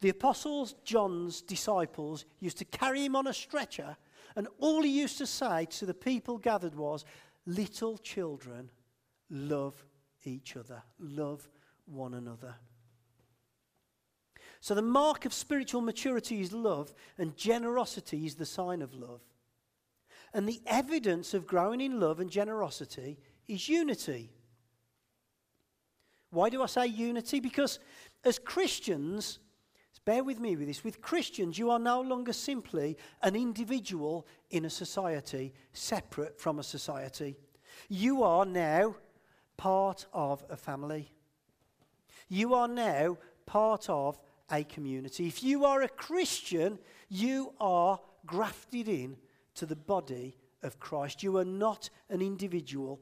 the 0.00 0.08
apostles, 0.10 0.74
John's 0.84 1.40
disciples, 1.40 2.24
used 2.40 2.58
to 2.58 2.64
carry 2.64 3.04
him 3.04 3.16
on 3.16 3.26
a 3.26 3.32
stretcher, 3.32 3.96
and 4.36 4.48
all 4.58 4.82
he 4.82 4.90
used 4.90 5.18
to 5.18 5.26
say 5.26 5.66
to 5.66 5.86
the 5.86 5.94
people 5.94 6.38
gathered 6.38 6.74
was, 6.74 7.04
Little 7.46 7.98
children, 7.98 8.70
love 9.30 9.84
each 10.24 10.56
other, 10.56 10.82
love 10.98 11.48
one 11.86 12.14
another. 12.14 12.54
So, 14.60 14.74
the 14.74 14.82
mark 14.82 15.26
of 15.26 15.34
spiritual 15.34 15.82
maturity 15.82 16.40
is 16.40 16.52
love, 16.52 16.94
and 17.18 17.36
generosity 17.36 18.24
is 18.24 18.36
the 18.36 18.46
sign 18.46 18.80
of 18.80 18.94
love. 18.94 19.20
And 20.32 20.48
the 20.48 20.62
evidence 20.66 21.34
of 21.34 21.46
growing 21.46 21.80
in 21.80 22.00
love 22.00 22.18
and 22.18 22.30
generosity 22.30 23.18
is 23.46 23.68
unity. 23.68 24.30
Why 26.30 26.48
do 26.48 26.62
I 26.62 26.66
say 26.66 26.86
unity? 26.86 27.40
Because 27.40 27.78
as 28.24 28.38
Christians, 28.38 29.38
Bear 30.04 30.22
with 30.22 30.38
me 30.38 30.56
with 30.56 30.68
this. 30.68 30.84
With 30.84 31.00
Christians, 31.00 31.58
you 31.58 31.70
are 31.70 31.78
no 31.78 32.00
longer 32.00 32.32
simply 32.32 32.98
an 33.22 33.34
individual 33.34 34.26
in 34.50 34.66
a 34.66 34.70
society 34.70 35.54
separate 35.72 36.38
from 36.38 36.58
a 36.58 36.62
society. 36.62 37.36
You 37.88 38.22
are 38.22 38.44
now 38.44 38.96
part 39.56 40.06
of 40.12 40.44
a 40.50 40.56
family. 40.56 41.10
You 42.28 42.54
are 42.54 42.68
now 42.68 43.18
part 43.46 43.88
of 43.88 44.18
a 44.50 44.64
community. 44.64 45.26
If 45.26 45.42
you 45.42 45.64
are 45.64 45.82
a 45.82 45.88
Christian, 45.88 46.78
you 47.08 47.54
are 47.58 47.98
grafted 48.26 48.88
in 48.88 49.16
to 49.54 49.66
the 49.66 49.76
body 49.76 50.36
of 50.62 50.78
Christ. 50.78 51.22
You 51.22 51.38
are 51.38 51.44
not 51.44 51.88
an 52.10 52.20
individual 52.20 53.00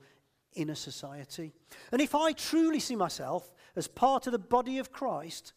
in 0.55 0.71
a 0.71 0.77
society. 0.77 1.53
And 1.91 2.01
if 2.01 2.15
I 2.15 2.33
truly 2.33 2.79
see 2.79 2.97
myself 2.97 3.53
as 3.75 3.89
part 3.89 4.27
of 4.27 4.33
the 4.33 4.39
body 4.39 4.79
of 4.79 4.93
Christ, 4.93 5.53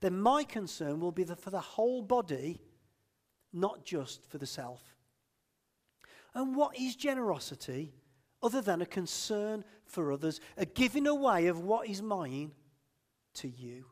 then 0.00 0.20
my 0.20 0.44
concern 0.44 1.00
will 1.00 1.12
be 1.12 1.24
for 1.24 1.50
the 1.50 1.60
whole 1.60 2.02
body, 2.02 2.60
not 3.52 3.84
just 3.84 4.28
for 4.30 4.38
the 4.38 4.46
self. 4.46 4.82
And 6.34 6.54
what 6.54 6.78
is 6.78 6.96
generosity 6.96 7.94
other 8.42 8.60
than 8.60 8.82
a 8.82 8.86
concern 8.86 9.64
for 9.86 10.12
others, 10.12 10.40
a 10.56 10.66
giving 10.66 11.06
away 11.06 11.46
of 11.46 11.60
what 11.60 11.88
is 11.88 12.02
mine 12.02 12.52
to 13.34 13.48
you? 13.48 13.86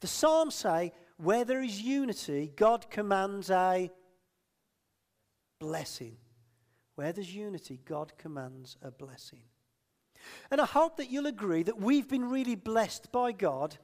The 0.00 0.06
Psalms 0.06 0.54
say, 0.54 0.92
where 1.16 1.44
there 1.44 1.62
is 1.62 1.80
unity, 1.80 2.52
God 2.54 2.90
commands 2.90 3.50
a 3.50 3.90
blessing. 5.58 6.16
Where 6.94 7.12
there's 7.12 7.34
unity, 7.34 7.80
God 7.84 8.12
commands 8.18 8.76
a 8.82 8.90
blessing. 8.90 9.42
And 10.50 10.60
I 10.60 10.66
hope 10.66 10.96
that 10.96 11.10
you'll 11.10 11.26
agree 11.26 11.62
that 11.62 11.80
we've 11.80 12.08
been 12.08 12.28
really 12.28 12.54
blessed 12.54 13.10
by 13.12 13.32
God 13.32 13.76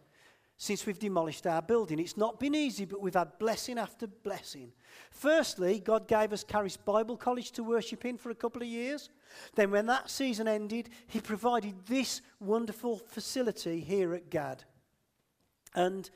since 0.62 0.86
we've 0.86 1.00
demolished 1.00 1.44
our 1.44 1.60
building. 1.60 1.98
It's 1.98 2.16
not 2.16 2.38
been 2.38 2.54
easy, 2.54 2.84
but 2.84 3.00
we've 3.00 3.14
had 3.14 3.36
blessing 3.40 3.78
after 3.78 4.06
blessing. 4.06 4.70
Firstly, 5.10 5.80
God 5.80 6.06
gave 6.06 6.32
us 6.32 6.44
Charis 6.44 6.76
Bible 6.76 7.16
College 7.16 7.50
to 7.52 7.64
worship 7.64 8.04
in 8.04 8.16
for 8.16 8.30
a 8.30 8.34
couple 8.36 8.62
of 8.62 8.68
years. 8.68 9.10
Then, 9.56 9.72
when 9.72 9.86
that 9.86 10.08
season 10.08 10.46
ended, 10.46 10.88
He 11.08 11.20
provided 11.20 11.74
this 11.86 12.20
wonderful 12.38 12.98
facility 12.98 13.80
here 13.80 14.14
at 14.14 14.30
GAD. 14.30 14.62
And 15.74 16.08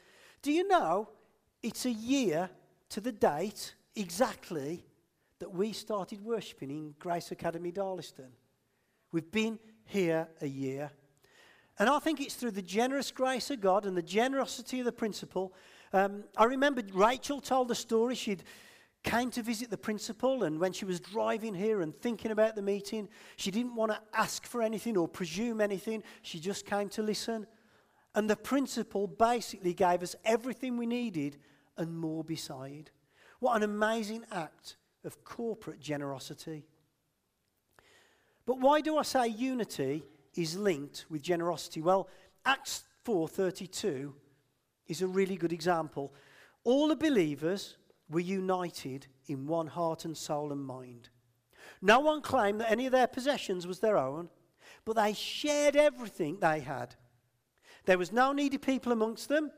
do 0.42 0.52
you 0.52 0.68
know, 0.68 1.08
it's 1.60 1.84
a 1.84 1.90
year 1.90 2.48
to 2.90 3.00
the 3.00 3.10
date 3.10 3.74
exactly 3.96 4.86
that 5.40 5.52
we 5.52 5.72
started 5.72 6.24
worshipping 6.24 6.70
in 6.70 6.94
Grace 7.00 7.32
Academy 7.32 7.72
Darlaston. 7.72 8.30
We've 9.10 9.32
been 9.32 9.58
here 9.86 10.28
a 10.40 10.46
year. 10.46 10.92
And 11.78 11.88
I 11.88 11.98
think 11.98 12.20
it's 12.20 12.34
through 12.34 12.52
the 12.52 12.62
generous 12.62 13.10
grace 13.10 13.50
of 13.50 13.60
God 13.60 13.84
and 13.84 13.96
the 13.96 14.02
generosity 14.02 14.78
of 14.80 14.86
the 14.86 14.92
principal. 14.92 15.52
Um, 15.92 16.24
I 16.36 16.44
remember 16.44 16.82
Rachel 16.94 17.40
told 17.40 17.68
the 17.68 17.74
story. 17.74 18.14
She'd 18.14 18.44
came 19.02 19.30
to 19.30 19.42
visit 19.42 19.70
the 19.70 19.76
principal, 19.76 20.42
and 20.42 20.58
when 20.58 20.72
she 20.72 20.84
was 20.84 21.00
driving 21.00 21.54
here 21.54 21.80
and 21.82 21.94
thinking 21.94 22.32
about 22.32 22.56
the 22.56 22.62
meeting, 22.62 23.08
she 23.36 23.50
didn't 23.50 23.74
want 23.74 23.92
to 23.92 24.00
ask 24.14 24.44
for 24.44 24.62
anything 24.62 24.96
or 24.96 25.06
presume 25.06 25.60
anything. 25.60 26.02
She 26.22 26.40
just 26.40 26.66
came 26.66 26.88
to 26.90 27.02
listen. 27.02 27.46
And 28.14 28.28
the 28.28 28.36
principal 28.36 29.06
basically 29.06 29.74
gave 29.74 30.02
us 30.02 30.16
everything 30.24 30.76
we 30.76 30.86
needed 30.86 31.36
and 31.76 31.96
more 31.96 32.24
beside. 32.24 32.90
What 33.38 33.54
an 33.56 33.62
amazing 33.62 34.24
act 34.32 34.76
of 35.04 35.22
corporate 35.22 35.78
generosity. 35.78 36.64
But 38.46 38.60
why 38.60 38.80
do 38.80 38.96
I 38.96 39.02
say 39.02 39.28
unity 39.28 40.02
is 40.36 40.56
linked 40.56 41.06
with 41.08 41.22
generosity. 41.22 41.80
Well, 41.80 42.08
Acts 42.44 42.84
4:32 43.04 44.14
is 44.86 45.02
a 45.02 45.08
really 45.08 45.36
good 45.36 45.52
example. 45.52 46.14
All 46.64 46.88
the 46.88 46.96
believers 46.96 47.76
were 48.08 48.20
united 48.20 49.06
in 49.26 49.46
one 49.46 49.66
heart 49.66 50.04
and 50.04 50.16
soul 50.16 50.52
and 50.52 50.64
mind. 50.64 51.08
No 51.82 52.00
one 52.00 52.22
claimed 52.22 52.60
that 52.60 52.70
any 52.70 52.86
of 52.86 52.92
their 52.92 53.06
possessions 53.06 53.66
was 53.66 53.80
their 53.80 53.98
own, 53.98 54.30
but 54.84 54.94
they 54.94 55.12
shared 55.12 55.76
everything 55.76 56.38
they 56.38 56.60
had. 56.60 56.94
There 57.84 57.98
was 57.98 58.12
no 58.12 58.32
needy 58.32 58.58
people 58.58 58.92
amongst 58.92 59.28
them, 59.28 59.50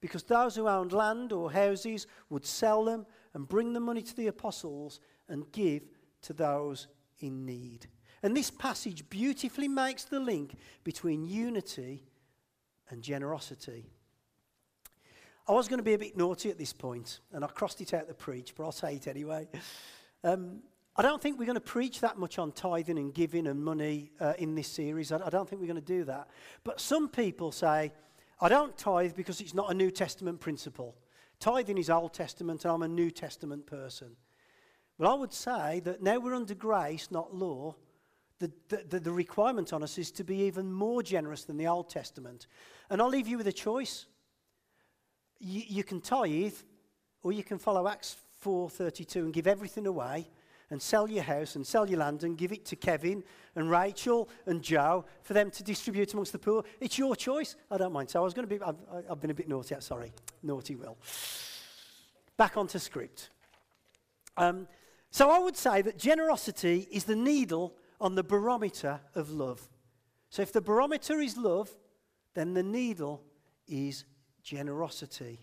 because 0.00 0.24
those 0.24 0.56
who 0.56 0.68
owned 0.68 0.92
land 0.92 1.32
or 1.32 1.52
houses 1.52 2.06
would 2.28 2.44
sell 2.44 2.84
them 2.84 3.06
and 3.34 3.48
bring 3.48 3.72
the 3.72 3.80
money 3.80 4.02
to 4.02 4.16
the 4.16 4.26
apostles 4.26 4.98
and 5.28 5.50
give 5.52 5.88
to 6.22 6.32
those 6.32 6.88
in 7.20 7.46
need. 7.46 7.86
And 8.22 8.36
this 8.36 8.50
passage 8.50 9.08
beautifully 9.10 9.68
makes 9.68 10.04
the 10.04 10.20
link 10.20 10.54
between 10.84 11.26
unity 11.26 12.04
and 12.88 13.02
generosity. 13.02 13.86
I 15.48 15.52
was 15.52 15.66
going 15.66 15.78
to 15.78 15.84
be 15.84 15.94
a 15.94 15.98
bit 15.98 16.16
naughty 16.16 16.50
at 16.50 16.58
this 16.58 16.72
point, 16.72 17.18
and 17.32 17.44
I 17.44 17.48
crossed 17.48 17.80
it 17.80 17.92
out 17.94 18.06
to 18.06 18.14
preach, 18.14 18.54
but 18.56 18.64
I'll 18.64 18.72
say 18.72 18.94
it 18.94 19.08
anyway. 19.08 19.48
Um, 20.22 20.60
I 20.94 21.02
don't 21.02 21.20
think 21.20 21.38
we're 21.38 21.46
going 21.46 21.54
to 21.54 21.60
preach 21.60 22.00
that 22.00 22.16
much 22.16 22.38
on 22.38 22.52
tithing 22.52 22.98
and 22.98 23.12
giving 23.12 23.48
and 23.48 23.64
money 23.64 24.12
uh, 24.20 24.34
in 24.38 24.54
this 24.54 24.68
series. 24.68 25.10
I, 25.10 25.26
I 25.26 25.30
don't 25.30 25.48
think 25.48 25.60
we're 25.60 25.66
going 25.66 25.80
to 25.80 25.82
do 25.82 26.04
that. 26.04 26.28
But 26.62 26.80
some 26.80 27.08
people 27.08 27.50
say, 27.50 27.92
I 28.40 28.48
don't 28.48 28.76
tithe 28.78 29.14
because 29.16 29.40
it's 29.40 29.54
not 29.54 29.70
a 29.70 29.74
New 29.74 29.90
Testament 29.90 30.38
principle. 30.38 30.94
Tithing 31.40 31.78
is 31.78 31.90
Old 31.90 32.14
Testament, 32.14 32.64
and 32.64 32.72
I'm 32.72 32.82
a 32.82 32.88
New 32.88 33.10
Testament 33.10 33.66
person. 33.66 34.14
Well, 34.98 35.10
I 35.10 35.14
would 35.14 35.32
say 35.32 35.80
that 35.80 36.02
now 36.02 36.20
we're 36.20 36.34
under 36.34 36.54
grace, 36.54 37.08
not 37.10 37.34
law, 37.34 37.74
the, 38.68 38.82
the, 38.88 39.00
the 39.00 39.12
requirement 39.12 39.72
on 39.72 39.82
us 39.82 39.98
is 39.98 40.10
to 40.12 40.24
be 40.24 40.42
even 40.42 40.72
more 40.72 41.02
generous 41.02 41.44
than 41.44 41.56
the 41.56 41.66
Old 41.66 41.88
Testament. 41.88 42.46
And 42.90 43.00
I'll 43.00 43.08
leave 43.08 43.28
you 43.28 43.38
with 43.38 43.46
a 43.46 43.52
choice. 43.52 44.06
You, 45.38 45.62
you 45.66 45.84
can 45.84 46.00
tithe, 46.00 46.54
or 47.22 47.32
you 47.32 47.44
can 47.44 47.58
follow 47.58 47.86
Acts 47.88 48.16
4.32 48.44 49.16
and 49.16 49.32
give 49.32 49.46
everything 49.46 49.86
away 49.86 50.28
and 50.70 50.80
sell 50.80 51.08
your 51.08 51.22
house 51.22 51.54
and 51.54 51.66
sell 51.66 51.88
your 51.88 51.98
land 51.98 52.24
and 52.24 52.36
give 52.36 52.50
it 52.50 52.64
to 52.64 52.76
Kevin 52.76 53.22
and 53.54 53.70
Rachel 53.70 54.28
and 54.46 54.62
Joe 54.62 55.04
for 55.22 55.34
them 55.34 55.50
to 55.50 55.62
distribute 55.62 56.12
amongst 56.14 56.32
the 56.32 56.38
poor. 56.38 56.64
It's 56.80 56.98
your 56.98 57.14
choice. 57.14 57.56
I 57.70 57.76
don't 57.76 57.92
mind. 57.92 58.10
So 58.10 58.20
I 58.20 58.24
was 58.24 58.34
going 58.34 58.48
to 58.48 58.54
be, 58.58 58.62
I've, 58.62 58.76
I've 59.10 59.20
been 59.20 59.30
a 59.30 59.34
bit 59.34 59.48
naughty. 59.48 59.74
Sorry. 59.80 60.12
Naughty 60.42 60.74
Will. 60.74 60.96
Back 62.36 62.56
onto 62.56 62.78
script. 62.78 63.30
Um, 64.36 64.66
so 65.10 65.30
I 65.30 65.38
would 65.38 65.56
say 65.56 65.82
that 65.82 65.98
generosity 65.98 66.88
is 66.90 67.04
the 67.04 67.14
needle 67.14 67.76
on 68.02 68.16
the 68.16 68.24
barometer 68.24 69.00
of 69.14 69.30
love. 69.30 69.70
So 70.28 70.42
if 70.42 70.52
the 70.52 70.60
barometer 70.60 71.20
is 71.20 71.36
love, 71.36 71.70
then 72.34 72.52
the 72.52 72.62
needle 72.62 73.22
is 73.68 74.04
generosity. 74.42 75.38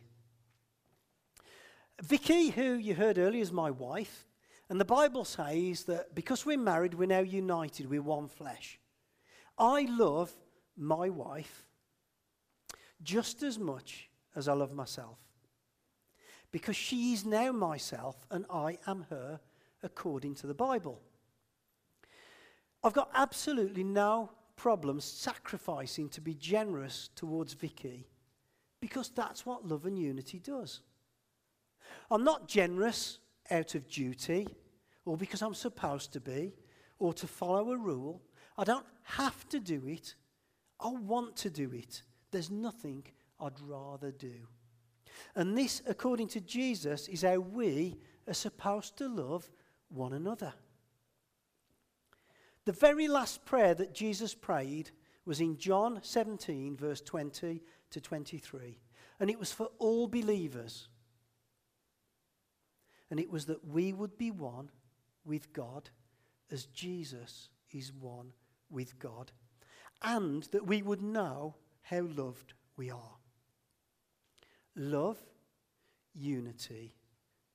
Vicky, 2.01 2.49
who 2.49 2.73
you 2.73 2.95
heard 2.95 3.17
earlier, 3.17 3.41
is 3.41 3.53
my 3.53 3.71
wife. 3.71 4.27
And 4.69 4.79
the 4.79 4.85
Bible 4.85 5.23
says 5.23 5.85
that 5.85 6.13
because 6.13 6.45
we're 6.45 6.57
married, 6.57 6.93
we're 6.93 7.07
now 7.07 7.21
united, 7.21 7.89
we're 7.89 8.01
one 8.01 8.27
flesh. 8.27 8.77
I 9.57 9.87
love 9.89 10.31
my 10.75 11.09
wife 11.09 11.65
just 13.01 13.41
as 13.41 13.57
much 13.57 14.09
as 14.35 14.49
I 14.49 14.53
love 14.53 14.73
myself. 14.73 15.17
Because 16.51 16.75
she 16.75 17.13
is 17.13 17.25
now 17.25 17.53
myself 17.53 18.17
and 18.29 18.45
I 18.49 18.79
am 18.85 19.05
her 19.09 19.39
according 19.81 20.35
to 20.35 20.47
the 20.47 20.53
Bible. 20.53 21.01
I've 22.83 22.93
got 22.93 23.09
absolutely 23.13 23.83
no 23.83 24.31
problem 24.55 24.99
sacrificing 24.99 26.09
to 26.09 26.21
be 26.21 26.33
generous 26.33 27.09
towards 27.15 27.53
Vicky 27.53 28.07
because 28.81 29.09
that's 29.09 29.45
what 29.45 29.67
love 29.67 29.85
and 29.85 29.97
unity 29.97 30.39
does. 30.39 30.81
I'm 32.11 32.23
not 32.23 32.47
generous 32.47 33.19
out 33.51 33.75
of 33.75 33.87
duty 33.89 34.47
or 35.05 35.17
because 35.17 35.41
I'm 35.41 35.53
supposed 35.53 36.13
to 36.13 36.19
be 36.19 36.53
or 36.99 37.13
to 37.13 37.27
follow 37.27 37.71
a 37.71 37.77
rule. 37.77 38.21
I 38.57 38.63
don't 38.63 38.85
have 39.03 39.47
to 39.49 39.59
do 39.59 39.83
it. 39.87 40.15
I 40.79 40.89
want 40.89 41.35
to 41.37 41.49
do 41.49 41.71
it. 41.73 42.03
There's 42.31 42.51
nothing 42.51 43.03
I'd 43.39 43.59
rather 43.61 44.11
do. 44.11 44.33
And 45.35 45.57
this, 45.57 45.81
according 45.87 46.27
to 46.29 46.41
Jesus, 46.41 47.07
is 47.07 47.23
how 47.23 47.39
we 47.39 47.97
are 48.27 48.33
supposed 48.33 48.97
to 48.97 49.07
love 49.07 49.49
one 49.89 50.13
another. 50.13 50.53
The 52.69 52.73
very 52.73 53.07
last 53.07 53.45
prayer 53.45 53.73
that 53.73 53.95
Jesus 53.95 54.35
prayed 54.35 54.91
was 55.25 55.41
in 55.41 55.57
John 55.57 56.01
17, 56.03 56.77
verse 56.77 57.01
20 57.01 57.63
to 57.89 57.99
23. 57.99 58.77
And 59.19 59.27
it 59.27 59.39
was 59.39 59.51
for 59.51 59.71
all 59.79 60.07
believers. 60.07 60.87
And 63.09 63.19
it 63.19 63.31
was 63.31 63.47
that 63.47 63.65
we 63.67 63.91
would 63.91 64.19
be 64.19 64.29
one 64.29 64.69
with 65.25 65.51
God 65.51 65.89
as 66.51 66.67
Jesus 66.67 67.49
is 67.71 67.91
one 67.91 68.33
with 68.69 68.99
God. 68.99 69.31
And 70.03 70.43
that 70.51 70.67
we 70.67 70.83
would 70.83 71.01
know 71.01 71.55
how 71.81 72.01
loved 72.01 72.53
we 72.77 72.91
are. 72.91 73.17
Love, 74.75 75.17
unity, 76.13 76.93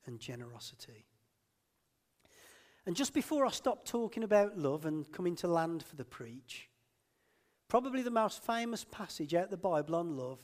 and 0.06 0.18
generosity. 0.18 1.06
And 2.86 2.94
just 2.94 3.14
before 3.14 3.46
I 3.46 3.50
stop 3.50 3.84
talking 3.84 4.22
about 4.22 4.58
love 4.58 4.84
and 4.84 5.10
come 5.10 5.26
into 5.26 5.48
land 5.48 5.82
for 5.82 5.96
the 5.96 6.04
preach, 6.04 6.68
probably 7.68 8.02
the 8.02 8.10
most 8.10 8.44
famous 8.44 8.84
passage 8.84 9.34
out 9.34 9.50
the 9.50 9.56
Bible 9.56 9.94
on 9.96 10.16
love 10.16 10.38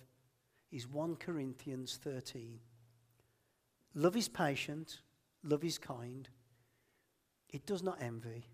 is 0.70 0.86
1 0.86 1.16
Corinthians 1.16 1.98
13. 2.02 2.60
Love 3.94 4.16
is 4.16 4.28
patient, 4.28 5.00
love 5.42 5.64
is 5.64 5.78
kind. 5.78 6.28
It 7.48 7.66
does 7.66 7.82
not 7.82 7.98
envy, 8.00 8.46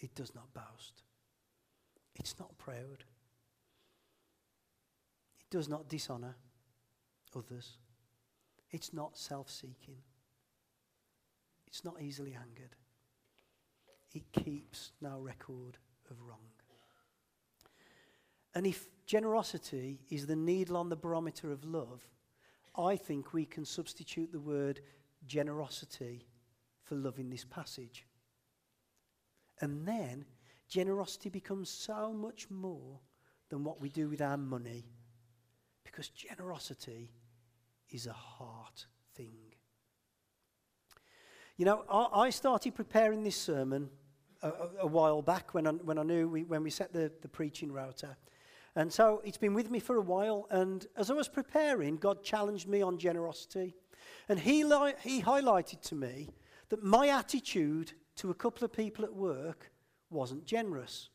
it 0.00 0.14
does 0.14 0.34
not 0.34 0.52
boast, 0.52 1.04
it's 2.16 2.38
not 2.38 2.58
proud, 2.58 3.04
it 5.38 5.50
does 5.50 5.68
not 5.68 5.88
dishonor 5.88 6.34
others, 7.36 7.78
it's 8.72 8.92
not 8.92 9.16
self 9.16 9.48
seeking, 9.48 10.02
it's 11.70 11.84
not 11.84 12.02
easily 12.02 12.34
angered, 12.34 12.74
it 14.12 14.30
keeps 14.32 14.92
no 15.00 15.18
record 15.18 15.78
of 16.10 16.20
wrong. 16.20 16.38
And 18.54 18.66
if 18.66 18.88
generosity 19.06 20.00
is 20.10 20.26
the 20.26 20.36
needle 20.36 20.76
on 20.76 20.88
the 20.88 20.96
barometer 20.96 21.52
of 21.52 21.64
love, 21.64 22.02
I 22.76 22.96
think 22.96 23.32
we 23.32 23.44
can 23.44 23.64
substitute 23.64 24.32
the 24.32 24.40
word 24.40 24.80
generosity 25.26 26.26
for 26.82 26.96
love 26.96 27.18
in 27.18 27.30
this 27.30 27.44
passage. 27.44 28.06
And 29.60 29.86
then 29.86 30.24
generosity 30.68 31.28
becomes 31.28 31.68
so 31.68 32.12
much 32.12 32.48
more 32.50 32.98
than 33.50 33.64
what 33.64 33.80
we 33.80 33.88
do 33.88 34.08
with 34.08 34.22
our 34.22 34.36
money 34.36 34.86
because 35.84 36.08
generosity 36.08 37.10
is 37.90 38.06
a 38.06 38.12
heart 38.12 38.86
thing. 39.14 39.49
You 41.60 41.66
know, 41.66 41.84
I, 41.90 42.20
I 42.20 42.30
started 42.30 42.74
preparing 42.74 43.22
this 43.22 43.36
sermon 43.36 43.90
a, 44.40 44.48
a, 44.48 44.68
a, 44.80 44.86
while 44.86 45.20
back 45.20 45.52
when 45.52 45.66
I, 45.66 45.72
when 45.72 45.98
I 45.98 46.02
knew 46.02 46.26
we, 46.26 46.42
when 46.44 46.62
we 46.62 46.70
set 46.70 46.90
the, 46.94 47.12
the 47.20 47.28
preaching 47.28 47.70
router. 47.70 48.16
And 48.76 48.90
so 48.90 49.20
it's 49.26 49.36
been 49.36 49.52
with 49.52 49.70
me 49.70 49.78
for 49.78 49.96
a 49.96 50.00
while. 50.00 50.46
And 50.50 50.86
as 50.96 51.10
I 51.10 51.12
was 51.12 51.28
preparing, 51.28 51.98
God 51.98 52.22
challenged 52.22 52.66
me 52.66 52.80
on 52.80 52.96
generosity. 52.96 53.74
And 54.30 54.38
he, 54.38 54.64
li- 54.64 54.94
he 55.02 55.20
highlighted 55.20 55.82
to 55.82 55.94
me 55.94 56.30
that 56.70 56.82
my 56.82 57.08
attitude 57.08 57.92
to 58.16 58.30
a 58.30 58.34
couple 58.34 58.64
of 58.64 58.72
people 58.72 59.04
at 59.04 59.12
work 59.12 59.70
wasn't 60.08 60.46
generous. 60.46 61.10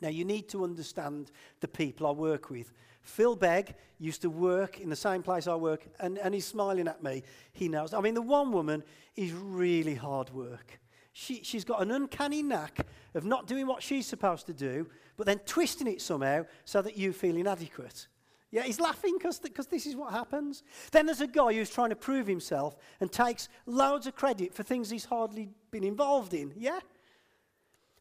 Now, 0.00 0.08
you 0.08 0.24
need 0.24 0.48
to 0.50 0.64
understand 0.64 1.30
the 1.60 1.68
people 1.68 2.06
I 2.06 2.10
work 2.12 2.50
with. 2.50 2.72
Phil 3.02 3.36
Begg 3.36 3.74
used 3.98 4.22
to 4.22 4.30
work 4.30 4.80
in 4.80 4.88
the 4.88 4.96
same 4.96 5.22
place 5.22 5.46
I 5.46 5.54
work, 5.54 5.86
and, 5.98 6.18
and 6.18 6.34
he's 6.34 6.46
smiling 6.46 6.88
at 6.88 7.02
me. 7.02 7.22
He 7.52 7.68
knows. 7.68 7.92
I 7.92 8.00
mean, 8.00 8.14
the 8.14 8.22
one 8.22 8.52
woman 8.52 8.82
is 9.16 9.32
really 9.32 9.94
hard 9.94 10.30
work. 10.30 10.78
She, 11.12 11.42
she's 11.42 11.64
got 11.64 11.82
an 11.82 11.90
uncanny 11.90 12.42
knack 12.42 12.86
of 13.14 13.24
not 13.24 13.46
doing 13.46 13.66
what 13.66 13.82
she's 13.82 14.06
supposed 14.06 14.46
to 14.46 14.54
do, 14.54 14.88
but 15.16 15.26
then 15.26 15.38
twisting 15.40 15.86
it 15.86 16.00
somehow 16.00 16.44
so 16.64 16.80
that 16.82 16.96
you 16.96 17.12
feel 17.12 17.36
inadequate. 17.36 18.06
Yeah, 18.52 18.62
he's 18.62 18.80
laughing 18.80 19.16
because 19.18 19.38
this 19.38 19.86
is 19.86 19.94
what 19.94 20.12
happens. 20.12 20.62
Then 20.90 21.06
there's 21.06 21.20
a 21.20 21.26
guy 21.26 21.52
who's 21.52 21.70
trying 21.70 21.90
to 21.90 21.96
prove 21.96 22.26
himself 22.26 22.76
and 23.00 23.10
takes 23.10 23.48
loads 23.66 24.06
of 24.06 24.16
credit 24.16 24.54
for 24.54 24.62
things 24.62 24.90
he's 24.90 25.04
hardly 25.04 25.50
been 25.70 25.84
involved 25.84 26.34
in. 26.34 26.52
Yeah? 26.56 26.80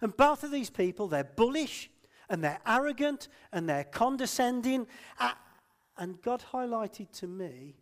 And 0.02 0.16
both 0.16 0.44
of 0.44 0.52
these 0.52 0.70
people, 0.70 1.08
they're 1.08 1.24
bullish 1.24 1.90
and 2.30 2.44
they're 2.44 2.62
arrogant 2.66 3.28
and 3.52 3.68
they're 3.68 3.84
condescending. 3.84 4.88
And 5.98 6.22
God 6.22 6.44
highlighted 6.54 7.12
to 7.20 7.28
me 7.28 7.76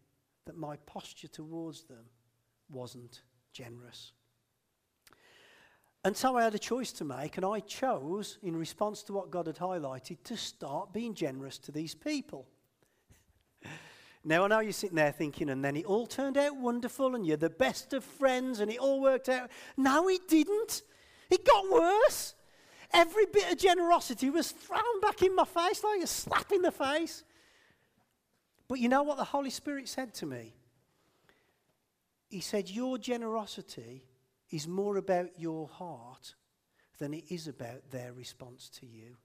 that 0.45 0.57
my 0.57 0.77
posture 0.85 1.27
towards 1.27 1.83
them 1.83 2.05
wasn't 2.69 3.21
generous. 3.53 4.13
And 6.03 6.15
so 6.15 6.37
I 6.37 6.43
had 6.43 6.55
a 6.55 6.59
choice 6.59 6.91
to 6.93 7.03
make, 7.03 7.37
and 7.37 7.45
I 7.45 7.59
chose, 7.59 8.37
in 8.41 8.55
response 8.55 9.03
to 9.03 9.13
what 9.13 9.29
God 9.29 9.47
had 9.47 9.57
highlighted, 9.57 10.17
to 10.25 10.37
start 10.37 10.93
being 10.93 11.13
generous 11.13 11.57
to 11.59 11.71
these 11.71 11.93
people. 11.93 12.47
now, 14.23 14.45
I 14.45 14.47
know 14.47 14.59
you're 14.61 14.71
sitting 14.71 14.95
there 14.95 15.11
thinking, 15.11 15.49
and 15.49 15.65
then 15.65 15.75
it 15.75 15.85
all 15.85 16.07
turned 16.07 16.37
out 16.37 16.55
wonderful, 16.55 17.13
and 17.15 17.25
you're 17.27 17.35
the 17.35 17.49
best 17.49 17.91
of 17.93 18.05
friends, 18.05 18.61
and 18.61 18.71
it 18.71 18.77
all 18.77 19.01
worked 19.01 19.27
out. 19.27 19.49
No, 19.75 20.07
it 20.07 20.29
didn't. 20.29 20.83
It 21.29 21.45
got 21.45 21.69
worse. 21.69 22.35
Every 22.93 23.25
bit 23.25 23.51
of 23.51 23.57
generosity 23.57 24.29
was 24.29 24.51
thrown 24.51 25.01
back 25.01 25.21
in 25.21 25.35
my 25.35 25.45
face 25.45 25.83
like 25.83 26.01
a 26.01 26.07
slap 26.07 26.51
in 26.51 26.61
the 26.61 26.71
face. 26.71 27.23
But 28.67 28.79
you 28.79 28.89
know 28.89 29.03
what 29.03 29.17
the 29.17 29.23
Holy 29.23 29.49
Spirit 29.49 29.87
said 29.87 30.13
to 30.15 30.25
me? 30.25 30.53
He 32.29 32.41
said, 32.41 32.69
Your 32.69 32.97
generosity 32.97 34.05
is 34.49 34.67
more 34.67 34.97
about 34.97 35.39
your 35.39 35.67
heart 35.67 36.35
than 36.99 37.13
it 37.13 37.25
is 37.29 37.47
about 37.47 37.91
their 37.91 38.13
response 38.13 38.69
to 38.69 38.85
you. 38.85 39.17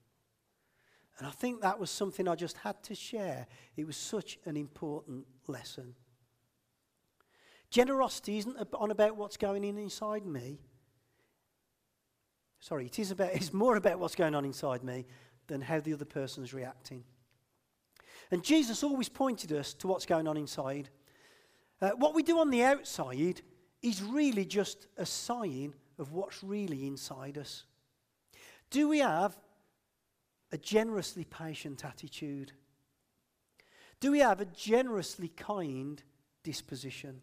And 1.19 1.27
I 1.27 1.31
think 1.31 1.61
that 1.61 1.79
was 1.79 1.91
something 1.91 2.27
I 2.27 2.35
just 2.35 2.57
had 2.59 2.83
to 2.85 2.95
share. 2.95 3.47
It 3.77 3.87
was 3.87 3.97
such 3.97 4.39
an 4.45 4.57
important 4.57 5.27
lesson. 5.47 5.95
Generosity 7.71 8.39
isn't 8.39 8.57
on 8.75 8.91
about 8.91 9.17
what's 9.17 9.37
going 9.37 9.65
in 9.65 9.79
inside 9.79 10.27
me. 10.27 10.61
Sorry, 12.63 12.87
it 12.87 13.01
is 13.01 13.11
about 13.11 13.31
it's 13.35 13.53
more 13.53 13.77
about 13.77 13.99
what's 13.99 14.15
going 14.15 14.37
on 14.37 14.45
inside 14.45 14.85
me 14.85 15.05
than 15.49 15.61
how 15.61 15.81
the 15.81 15.93
other 15.93 16.05
person's 16.05 16.55
reacting. 16.55 17.03
And 18.31 18.43
Jesus 18.43 18.85
always 18.85 19.09
pointed 19.09 19.53
us 19.53 19.75
to 19.75 19.89
what's 19.89 20.07
going 20.07 20.29
on 20.29 20.37
inside. 20.37 20.89
Uh, 21.83 21.91
what 21.91 22.15
we 22.15 22.23
do 22.23 22.39
on 22.39 22.51
the 22.51 22.63
outside 22.63 23.43
is 23.83 24.01
really 24.01 24.45
just 24.45 24.87
a 24.97 25.05
sign 25.05 25.75
of 25.99 26.13
what's 26.13 26.43
really 26.43 26.87
inside 26.87 27.37
us. 27.37 27.65
Do 28.71 28.89
we 28.89 29.01
have 29.01 29.37
a 30.53 30.57
generously 30.57 31.25
patient 31.25 31.85
attitude? 31.85 32.53
Do 33.99 34.13
we 34.13 34.21
have 34.21 34.41
a 34.41 34.47
generously 34.47 35.29
kind 35.29 36.01
disposition? 36.45 37.21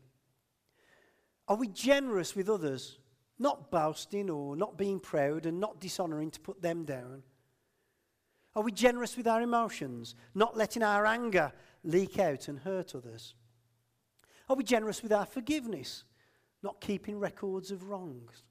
Are 1.47 1.55
we 1.55 1.69
generous 1.69 2.35
with 2.35 2.49
others, 2.49 2.99
not 3.39 3.71
boasting 3.71 4.29
or 4.29 4.55
not 4.55 4.77
being 4.77 4.99
proud 4.99 5.45
and 5.45 5.59
not 5.59 5.79
dishonoring 5.79 6.29
to 6.31 6.39
put 6.39 6.61
them 6.61 6.83
down? 6.83 7.23
Are 8.55 8.63
we 8.63 8.71
generous 8.71 9.15
with 9.15 9.27
our 9.27 9.41
emotions, 9.41 10.15
not 10.35 10.57
letting 10.57 10.83
our 10.83 11.05
anger 11.05 11.53
leak 11.83 12.19
out 12.19 12.47
and 12.47 12.59
hurt 12.59 12.93
others? 12.93 13.35
Are 14.49 14.55
we 14.55 14.63
generous 14.63 15.01
with 15.01 15.13
our 15.13 15.25
forgiveness, 15.25 16.03
not 16.63 16.81
keeping 16.81 17.19
records 17.19 17.71
of 17.71 17.89
wrongs? 17.89 18.43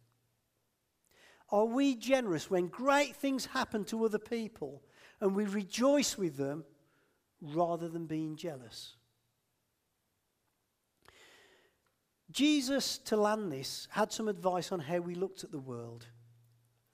Are 1.51 1.65
we 1.65 1.95
generous 1.95 2.51
when 2.51 2.69
great 2.69 3.17
things 3.17 3.47
happen 3.47 3.85
to 3.87 4.05
other 4.05 4.19
people 4.19 4.83
and 5.21 5.35
we 5.35 5.45
rejoice 5.45 6.17
with 6.17 6.37
them 6.37 6.65
rather 7.41 7.89
than 7.89 8.07
being 8.07 8.37
jealous? 8.37 8.98
Jesus, 12.31 12.99
to 12.99 13.17
land 13.17 13.51
this, 13.51 13.89
had 13.91 14.13
some 14.13 14.29
advice 14.29 14.71
on 14.73 14.81
how 14.81 14.99
we 14.99 15.15
looked 15.15 15.45
at 15.45 15.53
the 15.53 15.59
world. 15.59 16.07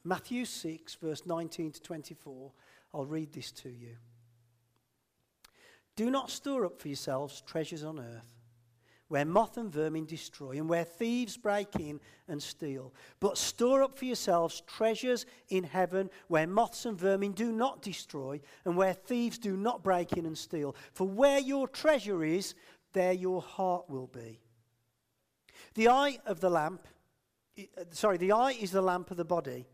Matthew 0.04 0.44
6, 0.44 0.94
verse 0.96 1.26
19 1.26 1.72
to 1.72 1.82
24. 1.82 2.52
I'll 2.92 3.06
read 3.06 3.32
this 3.32 3.50
to 3.52 3.68
you. 3.68 3.96
Do 5.96 6.10
not 6.10 6.30
store 6.30 6.66
up 6.66 6.80
for 6.80 6.88
yourselves 6.88 7.42
treasures 7.46 7.84
on 7.84 7.98
earth 7.98 8.34
where 9.08 9.24
moth 9.24 9.58
and 9.58 9.70
vermin 9.70 10.06
destroy, 10.06 10.52
and 10.52 10.68
where 10.68 10.84
thieves 10.84 11.36
break 11.36 11.76
in 11.76 12.00
and 12.26 12.42
steal. 12.42 12.92
But 13.20 13.38
store 13.38 13.82
up 13.82 13.98
for 13.98 14.06
yourselves 14.06 14.62
treasures 14.66 15.26
in 15.50 15.64
heaven, 15.64 16.10
where 16.28 16.46
moths 16.46 16.86
and 16.86 16.98
vermin 16.98 17.32
do 17.32 17.52
not 17.52 17.82
destroy, 17.82 18.40
and 18.64 18.76
where 18.76 18.94
thieves 18.94 19.38
do 19.38 19.56
not 19.56 19.84
break 19.84 20.14
in 20.14 20.26
and 20.26 20.36
steal. 20.36 20.74
For 20.94 21.06
where 21.06 21.38
your 21.38 21.68
treasure 21.68 22.24
is, 22.24 22.54
there 22.92 23.12
your 23.12 23.42
heart 23.42 23.88
will 23.90 24.08
be. 24.08 24.40
The 25.74 25.88
eye 25.88 26.18
of 26.26 26.40
the 26.40 26.50
lamp, 26.50 26.86
uh, 27.58 27.62
sorry, 27.90 28.16
the 28.16 28.32
eye 28.32 28.52
is 28.60 28.70
the 28.70 28.82
lamp 28.82 29.10
of 29.10 29.16
the 29.16 29.24
body. 29.24 29.66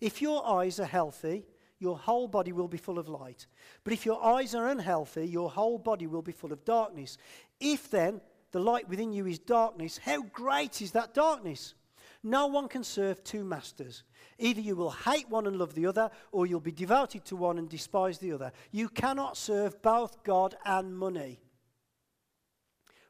If 0.00 0.22
your 0.22 0.46
eyes 0.46 0.78
are 0.78 0.84
healthy, 0.84 1.44
your 1.80 1.98
whole 1.98 2.28
body 2.28 2.52
will 2.52 2.68
be 2.68 2.78
full 2.78 2.98
of 2.98 3.08
light. 3.08 3.46
But 3.84 3.92
if 3.92 4.06
your 4.06 4.22
eyes 4.22 4.54
are 4.54 4.68
unhealthy, 4.68 5.26
your 5.26 5.50
whole 5.50 5.78
body 5.78 6.06
will 6.06 6.22
be 6.22 6.32
full 6.32 6.52
of 6.52 6.64
darkness. 6.64 7.18
If 7.60 7.90
then 7.90 8.20
the 8.52 8.60
light 8.60 8.88
within 8.88 9.12
you 9.12 9.26
is 9.26 9.38
darkness, 9.38 9.98
how 9.98 10.22
great 10.22 10.82
is 10.82 10.92
that 10.92 11.14
darkness? 11.14 11.74
No 12.22 12.46
one 12.46 12.68
can 12.68 12.82
serve 12.82 13.22
two 13.22 13.44
masters. 13.44 14.02
Either 14.38 14.60
you 14.60 14.74
will 14.74 14.90
hate 14.90 15.28
one 15.28 15.46
and 15.46 15.56
love 15.56 15.74
the 15.74 15.86
other, 15.86 16.10
or 16.32 16.46
you'll 16.46 16.60
be 16.60 16.72
devoted 16.72 17.24
to 17.26 17.36
one 17.36 17.58
and 17.58 17.68
despise 17.68 18.18
the 18.18 18.32
other. 18.32 18.50
You 18.72 18.88
cannot 18.88 19.36
serve 19.36 19.80
both 19.82 20.22
God 20.24 20.56
and 20.64 20.96
money. 20.96 21.40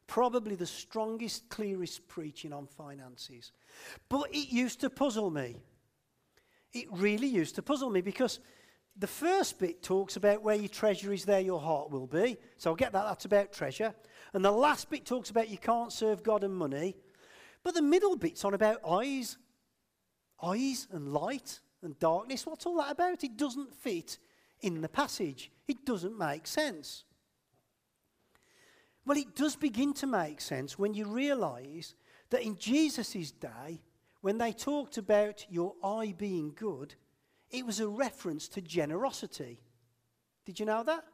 Probably 0.09 0.57
the 0.57 0.67
strongest, 0.67 1.49
clearest 1.51 2.09
preaching 2.09 2.53
on 2.53 2.67
finances. 2.67 3.53
But 4.09 4.35
it 4.35 4.51
used 4.51 4.81
to 4.81 4.91
puzzle 4.91 5.31
me. 5.31 5.57
It 6.73 6.87
really 6.91 7.29
used 7.29 7.55
to 7.55 7.63
puzzle 7.63 7.91
me 7.91 8.01
because 8.01 8.41
the 8.97 9.07
first 9.07 9.59
bit 9.59 9.83
talks 9.83 10.17
about 10.17 10.43
where 10.43 10.57
your 10.57 10.69
treasure 10.69 11.13
is, 11.13 11.25
there 11.25 11.41
your 11.41 11.61
heart 11.61 11.91
will 11.91 12.07
be. 12.07 12.39
So 12.57 12.71
I'll 12.71 12.77
get 12.77 12.93
that, 12.93 13.05
that's 13.05 13.27
about 13.27 13.53
treasure. 13.53 13.95
And 14.33 14.45
the 14.45 14.51
last 14.51 14.91
bit 14.91 15.07
talks 15.07 15.31
about 15.31 15.51
you 15.51 15.59
can't 15.59 15.93
serve 15.93 16.23
God 16.23 16.43
and 16.43 16.55
money. 16.55 16.97
But 17.63 17.75
the 17.75 17.83
middle 17.83 18.17
bit's 18.17 18.45
on 18.45 18.55
about 18.55 18.81
eyes. 18.89 19.37
Eyes 20.43 20.89
and 20.91 21.13
light 21.13 21.61
and 21.83 21.99
darkness. 21.99 22.47
What's 22.47 22.67
all 22.67 22.79
that 22.79 22.93
about? 22.93 23.25
It 23.25 23.37
doesn't 23.37 23.75
fit 23.75 24.19
in 24.61 24.81
the 24.81 24.89
passage, 24.89 25.53
it 25.69 25.85
doesn't 25.85 26.19
make 26.19 26.47
sense. 26.47 27.05
Well, 29.09 29.17
it 29.17 29.35
does 29.35 29.57
begin 29.57 29.95
to 29.95 30.07
make 30.07 30.39
sense 30.39 30.79
when 30.79 30.93
you 30.93 31.07
realize 31.07 31.95
that 32.29 32.43
in 32.43 32.59
Jesus' 32.59 33.31
day, 33.31 33.81
when 34.21 34.37
they 34.37 34.53
talked 34.53 34.99
about 34.99 35.47
your 35.49 35.73
eye 35.83 36.15
being 36.19 36.53
good, 36.55 36.95
it 37.51 37.65
was 37.65 37.81
a 37.81 37.89
reference 37.89 38.49
to 38.49 38.61
generosity. 38.61 39.63
Did 40.45 40.61
you 40.61 40.67
know 40.67 40.83
that? 40.83 41.05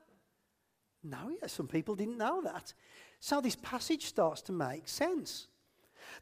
No, 1.04 1.30
yeah, 1.40 1.46
some 1.46 1.68
people 1.68 1.94
didn't 1.94 2.18
know 2.18 2.42
that. 2.42 2.74
So 3.20 3.40
this 3.40 3.54
passage 3.54 4.06
starts 4.06 4.42
to 4.42 4.52
make 4.52 4.88
sense. 4.88 5.46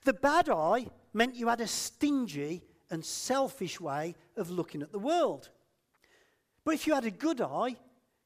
The 0.04 0.12
bad 0.12 0.50
eye 0.50 0.88
meant 1.14 1.36
you 1.36 1.48
had 1.48 1.62
a 1.62 1.66
stingy 1.66 2.64
and 2.90 3.02
selfish 3.02 3.80
way 3.80 4.14
of 4.36 4.50
looking 4.50 4.82
at 4.82 4.92
the 4.92 4.98
world. 4.98 5.48
But 6.66 6.74
if 6.74 6.86
you 6.86 6.92
had 6.92 7.06
a 7.06 7.10
good 7.10 7.40
eye, 7.40 7.76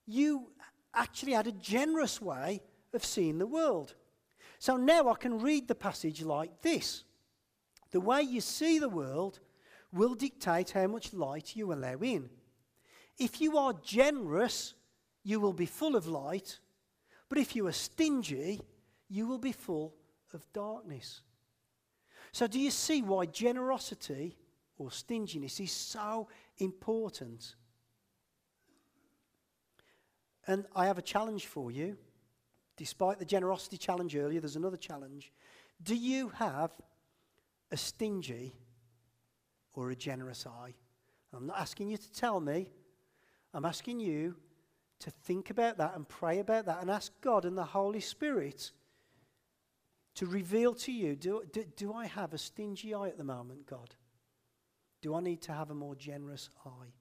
you 0.04 0.50
actually 0.92 1.34
had 1.34 1.46
a 1.46 1.52
generous 1.52 2.20
way 2.20 2.60
of 2.96 3.04
seeing 3.04 3.38
the 3.38 3.46
world. 3.46 3.94
So 4.58 4.76
now 4.76 5.08
I 5.08 5.14
can 5.14 5.38
read 5.38 5.68
the 5.68 5.74
passage 5.74 6.22
like 6.22 6.62
this 6.62 7.04
The 7.92 8.00
way 8.00 8.22
you 8.22 8.40
see 8.40 8.78
the 8.78 8.88
world 8.88 9.38
will 9.92 10.14
dictate 10.14 10.70
how 10.70 10.86
much 10.86 11.12
light 11.12 11.54
you 11.54 11.72
allow 11.72 11.98
in. 11.98 12.28
If 13.18 13.40
you 13.40 13.56
are 13.56 13.72
generous, 13.82 14.74
you 15.22 15.40
will 15.40 15.52
be 15.52 15.66
full 15.66 15.96
of 15.96 16.06
light, 16.06 16.58
but 17.28 17.38
if 17.38 17.56
you 17.56 17.66
are 17.66 17.72
stingy, 17.72 18.60
you 19.08 19.26
will 19.26 19.38
be 19.38 19.52
full 19.52 19.94
of 20.34 20.52
darkness. 20.52 21.22
So, 22.32 22.46
do 22.46 22.60
you 22.60 22.70
see 22.70 23.02
why 23.02 23.26
generosity 23.26 24.36
or 24.76 24.90
stinginess 24.90 25.58
is 25.60 25.72
so 25.72 26.28
important? 26.58 27.54
And 30.46 30.66
I 30.74 30.86
have 30.86 30.98
a 30.98 31.02
challenge 31.02 31.46
for 31.46 31.70
you. 31.70 31.96
Despite 32.76 33.18
the 33.18 33.24
generosity 33.24 33.78
challenge 33.78 34.14
earlier, 34.16 34.40
there's 34.40 34.56
another 34.56 34.76
challenge. 34.76 35.32
Do 35.82 35.94
you 35.94 36.28
have 36.30 36.70
a 37.70 37.76
stingy 37.76 38.54
or 39.74 39.90
a 39.90 39.96
generous 39.96 40.46
eye? 40.46 40.74
I'm 41.32 41.46
not 41.46 41.58
asking 41.58 41.88
you 41.88 41.96
to 41.96 42.12
tell 42.12 42.40
me. 42.40 42.70
I'm 43.54 43.64
asking 43.64 44.00
you 44.00 44.36
to 45.00 45.10
think 45.10 45.50
about 45.50 45.78
that 45.78 45.94
and 45.94 46.08
pray 46.08 46.38
about 46.38 46.66
that 46.66 46.80
and 46.80 46.90
ask 46.90 47.12
God 47.20 47.44
and 47.44 47.56
the 47.56 47.64
Holy 47.64 48.00
Spirit 48.00 48.72
to 50.14 50.26
reveal 50.26 50.74
to 50.74 50.92
you 50.92 51.14
do, 51.14 51.42
do, 51.52 51.64
do 51.76 51.92
I 51.92 52.06
have 52.06 52.32
a 52.32 52.38
stingy 52.38 52.94
eye 52.94 53.08
at 53.08 53.18
the 53.18 53.24
moment, 53.24 53.66
God? 53.66 53.94
Do 55.02 55.14
I 55.14 55.20
need 55.20 55.42
to 55.42 55.52
have 55.52 55.70
a 55.70 55.74
more 55.74 55.94
generous 55.94 56.48
eye? 56.64 56.92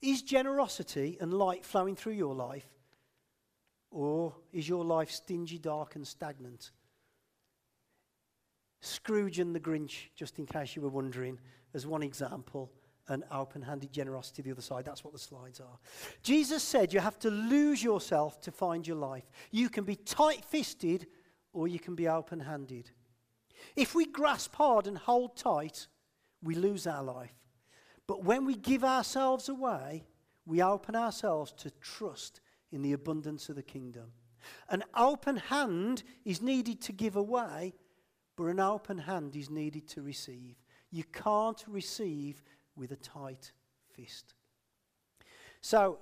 Is 0.00 0.22
generosity 0.22 1.18
and 1.20 1.34
light 1.34 1.64
flowing 1.64 1.96
through 1.96 2.12
your 2.12 2.34
life? 2.34 2.66
Or 3.90 4.34
is 4.52 4.68
your 4.68 4.84
life 4.84 5.10
stingy, 5.10 5.58
dark, 5.58 5.96
and 5.96 6.06
stagnant? 6.06 6.70
Scrooge 8.80 9.38
and 9.38 9.54
the 9.54 9.60
Grinch, 9.60 10.08
just 10.14 10.38
in 10.38 10.46
case 10.46 10.76
you 10.76 10.82
were 10.82 10.88
wondering, 10.88 11.38
as 11.74 11.86
one 11.86 12.02
example, 12.02 12.70
and 13.08 13.24
open 13.32 13.62
handed 13.62 13.92
generosity 13.92 14.42
the 14.42 14.50
other 14.50 14.62
side. 14.62 14.84
That's 14.84 15.02
what 15.02 15.12
the 15.12 15.18
slides 15.18 15.60
are. 15.60 15.78
Jesus 16.22 16.62
said 16.62 16.92
you 16.92 17.00
have 17.00 17.18
to 17.20 17.30
lose 17.30 17.82
yourself 17.82 18.40
to 18.42 18.52
find 18.52 18.86
your 18.86 18.96
life. 18.96 19.24
You 19.50 19.68
can 19.68 19.84
be 19.84 19.96
tight 19.96 20.44
fisted 20.44 21.06
or 21.52 21.68
you 21.68 21.78
can 21.78 21.94
be 21.94 22.06
open 22.06 22.40
handed. 22.40 22.90
If 23.76 23.94
we 23.94 24.06
grasp 24.06 24.54
hard 24.54 24.86
and 24.86 24.98
hold 24.98 25.36
tight, 25.36 25.86
we 26.42 26.54
lose 26.54 26.86
our 26.86 27.02
life. 27.02 27.34
But 28.06 28.24
when 28.24 28.44
we 28.44 28.54
give 28.54 28.84
ourselves 28.84 29.48
away, 29.48 30.04
we 30.46 30.62
open 30.62 30.94
ourselves 30.94 31.52
to 31.58 31.70
trust 31.80 32.40
in 32.72 32.82
the 32.82 32.92
abundance 32.92 33.48
of 33.48 33.56
the 33.56 33.62
kingdom. 33.62 34.12
An 34.68 34.84
open 34.96 35.36
hand 35.36 36.02
is 36.24 36.40
needed 36.40 36.80
to 36.82 36.92
give 36.92 37.16
away, 37.16 37.74
but 38.36 38.44
an 38.44 38.60
open 38.60 38.98
hand 38.98 39.34
is 39.36 39.50
needed 39.50 39.88
to 39.88 40.02
receive. 40.02 40.56
You 40.90 41.04
can't 41.04 41.62
receive 41.66 42.42
with 42.76 42.92
a 42.92 42.96
tight 42.96 43.52
fist. 43.92 44.34
So, 45.60 45.98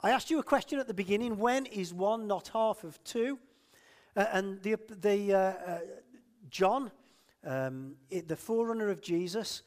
I 0.00 0.10
asked 0.10 0.30
you 0.30 0.38
a 0.38 0.44
question 0.44 0.78
at 0.80 0.88
the 0.88 0.94
beginning 0.94 1.38
when 1.38 1.66
is 1.66 1.94
one 1.94 2.26
not 2.26 2.48
half 2.48 2.82
of 2.82 3.02
two? 3.04 3.38
Uh, 4.16 4.26
and 4.32 4.62
the, 4.62 4.76
the, 5.00 5.32
uh, 5.32 5.38
uh, 5.38 5.78
John, 6.50 6.90
um, 7.44 7.94
it, 8.10 8.28
the 8.28 8.36
forerunner 8.36 8.90
of 8.90 9.00
Jesus, 9.00 9.62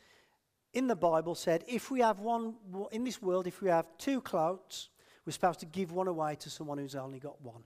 in 0.74 0.88
the 0.88 0.96
Bible 0.96 1.36
said, 1.36 1.64
if 1.68 1.90
we 1.90 2.02
have 2.02 2.20
one, 2.20 2.56
in 2.92 3.04
this 3.04 3.22
world, 3.22 3.48
if 3.48 3.62
we 3.62 3.70
have 3.70 3.88
two 3.98 4.22
coats, 4.22 4.90
we're 5.26 5.34
supposed 5.34 5.60
to 5.62 5.66
give 5.66 5.92
one 5.92 6.08
away 6.08 6.36
to 6.36 6.50
someone 6.50 6.78
who's 6.78 6.96
only 6.96 7.20
got 7.20 7.42
one. 7.42 7.64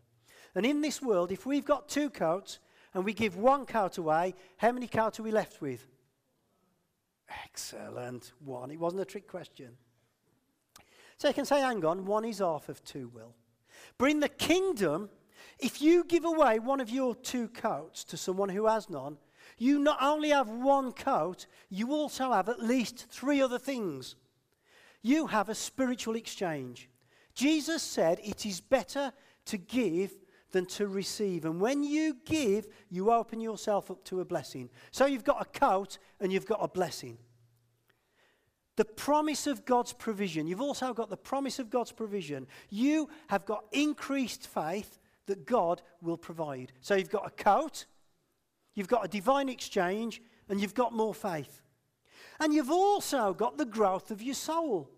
And 0.55 0.65
in 0.65 0.81
this 0.81 1.01
world, 1.01 1.31
if 1.31 1.45
we've 1.45 1.65
got 1.65 1.89
two 1.89 2.09
coats 2.09 2.59
and 2.93 3.05
we 3.05 3.13
give 3.13 3.35
one 3.35 3.65
coat 3.65 3.97
away, 3.97 4.33
how 4.57 4.71
many 4.71 4.87
coats 4.87 5.19
are 5.19 5.23
we 5.23 5.31
left 5.31 5.61
with? 5.61 5.85
Excellent. 7.43 8.31
One. 8.43 8.71
It 8.71 8.79
wasn't 8.79 9.01
a 9.01 9.05
trick 9.05 9.27
question. 9.27 9.71
So 11.17 11.27
you 11.27 11.33
can 11.33 11.45
say, 11.45 11.59
hang 11.59 11.83
on, 11.83 12.05
one 12.05 12.25
is 12.25 12.39
half 12.39 12.69
of 12.69 12.83
two 12.83 13.09
will. 13.09 13.35
But 13.97 14.09
in 14.09 14.21
the 14.21 14.29
kingdom, 14.29 15.09
if 15.59 15.81
you 15.81 16.05
give 16.05 16.25
away 16.25 16.59
one 16.59 16.79
of 16.79 16.89
your 16.89 17.13
two 17.13 17.49
coats 17.49 18.03
to 18.05 18.17
someone 18.17 18.49
who 18.49 18.67
has 18.67 18.89
none, 18.89 19.17
you 19.57 19.79
not 19.79 19.97
only 20.01 20.29
have 20.29 20.49
one 20.49 20.93
coat, 20.93 21.45
you 21.69 21.91
also 21.91 22.31
have 22.31 22.47
at 22.47 22.61
least 22.61 23.07
three 23.09 23.41
other 23.41 23.59
things. 23.59 24.15
You 25.01 25.27
have 25.27 25.49
a 25.49 25.55
spiritual 25.55 26.15
exchange. 26.15 26.89
Jesus 27.39 27.81
said 27.83 28.19
it 28.23 28.45
is 28.45 28.59
better 28.61 29.13
to 29.45 29.57
give 29.57 30.17
than 30.51 30.65
to 30.65 30.87
receive. 30.87 31.45
And 31.45 31.61
when 31.61 31.83
you 31.83 32.17
give, 32.25 32.67
you 32.89 33.11
open 33.11 33.39
yourself 33.39 33.91
up 33.91 34.03
to 34.05 34.19
a 34.21 34.25
blessing. 34.25 34.69
So 34.91 35.05
you've 35.05 35.23
got 35.23 35.41
a 35.41 35.59
coat 35.59 35.99
and 36.19 36.33
you've 36.33 36.45
got 36.45 36.59
a 36.61 36.67
blessing. 36.67 37.17
The 38.75 38.85
promise 38.85 39.45
of 39.47 39.65
God's 39.65 39.93
provision. 39.93 40.47
You've 40.47 40.61
also 40.61 40.93
got 40.93 41.09
the 41.09 41.17
promise 41.17 41.59
of 41.59 41.69
God's 41.69 41.91
provision. 41.91 42.47
You 42.69 43.09
have 43.27 43.45
got 43.45 43.65
increased 43.71 44.47
faith 44.47 44.97
that 45.27 45.45
God 45.45 45.81
will 46.01 46.17
provide. 46.17 46.71
So 46.81 46.95
you've 46.95 47.09
got 47.09 47.27
a 47.27 47.43
coat 47.43 47.85
You've 48.79 48.87
got 48.87 49.03
a 49.03 49.09
divine 49.09 49.49
exchange 49.49 50.21
and 50.47 50.61
you've 50.61 50.73
got 50.73 50.93
more 50.93 51.13
faith. 51.13 51.61
And 52.39 52.53
you've 52.53 52.71
also 52.71 53.33
got 53.33 53.57
the 53.57 53.65
growth 53.65 54.09
of 54.09 54.21
your 54.21 54.35
soul. 54.35 54.89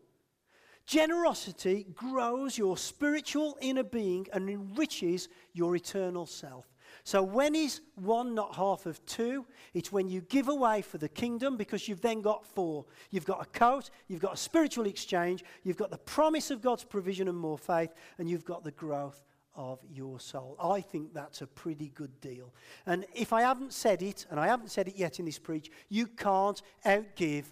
Generosity 0.85 1.87
grows 1.93 2.57
your 2.57 2.77
spiritual 2.77 3.57
inner 3.61 3.83
being 3.83 4.27
and 4.33 4.49
enriches 4.49 5.29
your 5.53 5.75
eternal 5.75 6.25
self. 6.25 6.65
So, 7.03 7.23
when 7.23 7.55
is 7.55 7.81
one 7.95 8.35
not 8.35 8.55
half 8.55 8.85
of 8.85 9.03
two? 9.05 9.45
It's 9.73 9.91
when 9.91 10.07
you 10.07 10.21
give 10.21 10.49
away 10.49 10.81
for 10.81 10.97
the 10.97 11.09
kingdom 11.09 11.57
because 11.57 11.87
you've 11.87 12.01
then 12.01 12.21
got 12.21 12.45
four. 12.45 12.85
You've 13.09 13.25
got 13.25 13.41
a 13.41 13.45
coat, 13.57 13.89
you've 14.07 14.21
got 14.21 14.33
a 14.33 14.37
spiritual 14.37 14.85
exchange, 14.85 15.43
you've 15.63 15.77
got 15.77 15.89
the 15.89 15.97
promise 15.97 16.51
of 16.51 16.61
God's 16.61 16.83
provision 16.83 17.27
and 17.27 17.37
more 17.37 17.57
faith, 17.57 17.93
and 18.17 18.29
you've 18.29 18.45
got 18.45 18.63
the 18.63 18.71
growth 18.71 19.23
of 19.55 19.79
your 19.89 20.19
soul. 20.19 20.55
I 20.61 20.81
think 20.81 21.13
that's 21.13 21.41
a 21.41 21.47
pretty 21.47 21.89
good 21.89 22.19
deal. 22.21 22.53
And 22.85 23.05
if 23.13 23.33
I 23.33 23.41
haven't 23.41 23.73
said 23.73 24.01
it, 24.01 24.25
and 24.29 24.39
I 24.39 24.47
haven't 24.47 24.71
said 24.71 24.87
it 24.87 24.95
yet 24.95 25.19
in 25.19 25.25
this 25.25 25.39
preach, 25.39 25.71
you 25.89 26.07
can't 26.07 26.61
outgive 26.85 27.45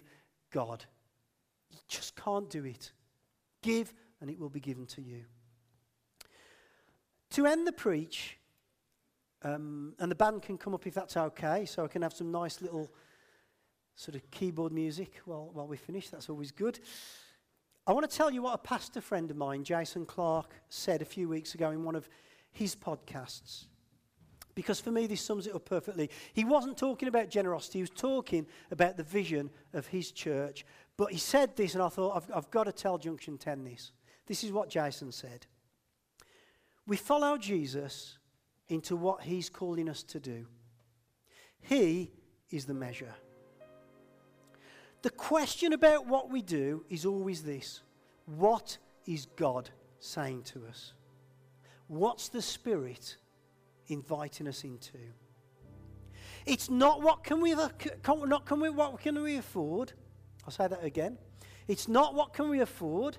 God. 0.50 0.84
You 1.70 1.78
just 1.88 2.16
can't 2.16 2.48
do 2.48 2.64
it. 2.64 2.92
Give, 3.62 3.92
and 4.20 4.30
it 4.30 4.38
will 4.38 4.48
be 4.48 4.60
given 4.60 4.86
to 4.86 5.02
you. 5.02 5.24
To 7.30 7.46
end 7.46 7.66
the 7.66 7.72
preach, 7.72 8.38
um, 9.42 9.94
and 9.98 10.10
the 10.10 10.16
band 10.16 10.42
can 10.42 10.58
come 10.58 10.74
up 10.74 10.86
if 10.86 10.94
that's 10.94 11.16
okay, 11.16 11.64
so 11.64 11.84
I 11.84 11.88
can 11.88 12.02
have 12.02 12.12
some 12.12 12.30
nice 12.30 12.60
little 12.60 12.92
sort 13.94 14.14
of 14.14 14.30
keyboard 14.30 14.72
music 14.72 15.20
while, 15.24 15.50
while 15.52 15.66
we 15.66 15.76
finish. 15.76 16.08
That's 16.08 16.28
always 16.28 16.50
good. 16.50 16.80
I 17.86 17.92
want 17.92 18.08
to 18.08 18.16
tell 18.16 18.30
you 18.30 18.42
what 18.42 18.54
a 18.54 18.58
pastor 18.58 19.00
friend 19.00 19.30
of 19.30 19.36
mine, 19.36 19.64
Jason 19.64 20.06
Clark, 20.06 20.54
said 20.68 21.02
a 21.02 21.04
few 21.06 21.28
weeks 21.28 21.54
ago 21.54 21.70
in 21.70 21.84
one 21.84 21.94
of 21.94 22.08
his 22.50 22.76
podcasts. 22.76 23.64
Because 24.54 24.80
for 24.80 24.90
me, 24.90 25.06
this 25.06 25.22
sums 25.22 25.46
it 25.46 25.54
up 25.54 25.64
perfectly. 25.64 26.10
He 26.32 26.44
wasn't 26.44 26.76
talking 26.76 27.08
about 27.08 27.30
generosity, 27.30 27.78
he 27.78 27.82
was 27.82 27.90
talking 27.90 28.46
about 28.70 28.96
the 28.96 29.02
vision 29.02 29.50
of 29.72 29.86
his 29.86 30.12
church. 30.12 30.64
But 31.00 31.12
he 31.12 31.18
said 31.18 31.56
this, 31.56 31.72
and 31.72 31.82
I 31.82 31.88
thought, 31.88 32.14
I've, 32.14 32.30
I've 32.36 32.50
got 32.50 32.64
to 32.64 32.72
tell 32.72 32.98
Junction 32.98 33.38
10 33.38 33.64
this. 33.64 33.92
This 34.26 34.44
is 34.44 34.52
what 34.52 34.68
Jason 34.68 35.10
said 35.10 35.46
We 36.86 36.98
follow 36.98 37.38
Jesus 37.38 38.18
into 38.68 38.96
what 38.96 39.22
he's 39.22 39.48
calling 39.48 39.88
us 39.88 40.02
to 40.02 40.20
do, 40.20 40.44
he 41.62 42.10
is 42.50 42.66
the 42.66 42.74
measure. 42.74 43.14
The 45.00 45.08
question 45.08 45.72
about 45.72 46.06
what 46.06 46.30
we 46.30 46.42
do 46.42 46.84
is 46.90 47.06
always 47.06 47.44
this 47.44 47.80
What 48.26 48.76
is 49.06 49.24
God 49.36 49.70
saying 50.00 50.42
to 50.52 50.66
us? 50.68 50.92
What's 51.86 52.28
the 52.28 52.42
Spirit 52.42 53.16
inviting 53.86 54.46
us 54.46 54.64
into? 54.64 54.98
It's 56.44 56.68
not 56.68 57.00
what 57.00 57.24
can 57.24 57.40
we, 57.40 57.54
not 57.54 58.44
can 58.44 58.60
we, 58.60 58.68
what 58.68 59.00
can 59.00 59.22
we 59.22 59.38
afford. 59.38 59.94
I'll 60.44 60.52
say 60.52 60.66
that 60.66 60.84
again. 60.84 61.18
It's 61.68 61.88
not 61.88 62.14
what 62.14 62.32
can 62.32 62.48
we 62.48 62.60
afford. 62.60 63.16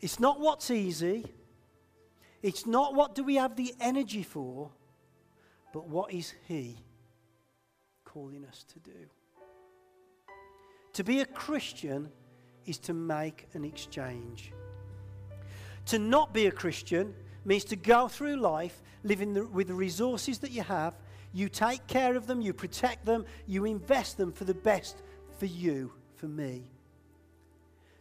It's 0.00 0.18
not 0.18 0.40
what's 0.40 0.70
easy. 0.70 1.24
It's 2.42 2.66
not 2.66 2.94
what 2.94 3.14
do 3.14 3.24
we 3.24 3.36
have 3.36 3.56
the 3.56 3.74
energy 3.80 4.22
for, 4.22 4.70
but 5.72 5.88
what 5.88 6.12
is 6.12 6.34
He 6.46 6.78
calling 8.04 8.44
us 8.44 8.64
to 8.72 8.78
do. 8.80 9.08
To 10.94 11.04
be 11.04 11.20
a 11.20 11.26
Christian 11.26 12.10
is 12.66 12.78
to 12.80 12.94
make 12.94 13.48
an 13.54 13.64
exchange. 13.64 14.52
To 15.86 15.98
not 15.98 16.32
be 16.32 16.46
a 16.46 16.52
Christian 16.52 17.14
means 17.44 17.64
to 17.64 17.76
go 17.76 18.08
through 18.08 18.36
life 18.36 18.82
living 19.02 19.34
the, 19.34 19.46
with 19.46 19.68
the 19.68 19.74
resources 19.74 20.38
that 20.38 20.50
you 20.50 20.62
have. 20.62 20.94
You 21.32 21.48
take 21.48 21.86
care 21.86 22.16
of 22.16 22.26
them, 22.26 22.40
you 22.40 22.52
protect 22.52 23.04
them, 23.04 23.24
you 23.46 23.64
invest 23.64 24.16
them 24.16 24.32
for 24.32 24.44
the 24.44 24.54
best 24.54 25.02
for 25.38 25.46
you, 25.46 25.92
for 26.16 26.26
me. 26.26 26.70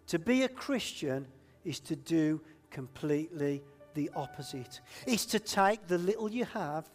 To 0.08 0.20
be 0.20 0.44
a 0.44 0.50
Christian 0.50 1.28
is 1.64 1.80
to 1.82 1.96
do 1.96 2.42
completely 2.70 3.64
the 3.94 4.10
opposite. 4.16 4.82
It's 5.06 5.26
to 5.28 5.40
take 5.40 5.88
the 5.88 5.98
little 5.98 6.30
you 6.30 6.46
have 6.46 6.90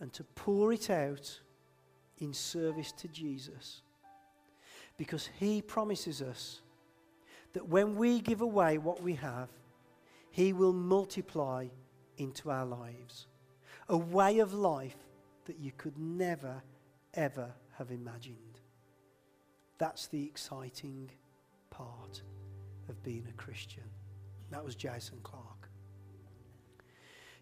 and 0.00 0.12
to 0.12 0.24
pour 0.24 0.72
it 0.72 0.90
out 0.90 1.40
in 2.18 2.32
service 2.32 2.92
to 2.92 3.08
Jesus. 3.08 3.82
Because 4.96 5.28
he 5.38 5.62
promises 5.62 6.22
us 6.22 6.60
that 7.52 7.68
when 7.68 7.96
we 7.96 8.20
give 8.20 8.40
away 8.40 8.78
what 8.78 9.02
we 9.02 9.14
have, 9.14 9.48
he 10.30 10.52
will 10.52 10.72
multiply 10.72 11.66
into 12.16 12.50
our 12.50 12.66
lives 12.66 13.26
a 13.88 13.96
way 13.96 14.40
of 14.40 14.52
life 14.52 14.96
that 15.48 15.58
you 15.58 15.72
could 15.76 15.98
never, 15.98 16.62
ever 17.14 17.50
have 17.76 17.90
imagined. 17.90 18.60
That's 19.78 20.06
the 20.06 20.22
exciting 20.22 21.10
part 21.70 22.22
of 22.88 23.02
being 23.02 23.26
a 23.28 23.32
Christian. 23.32 23.84
That 24.50 24.64
was 24.64 24.74
Jason 24.76 25.18
Clark. 25.22 25.70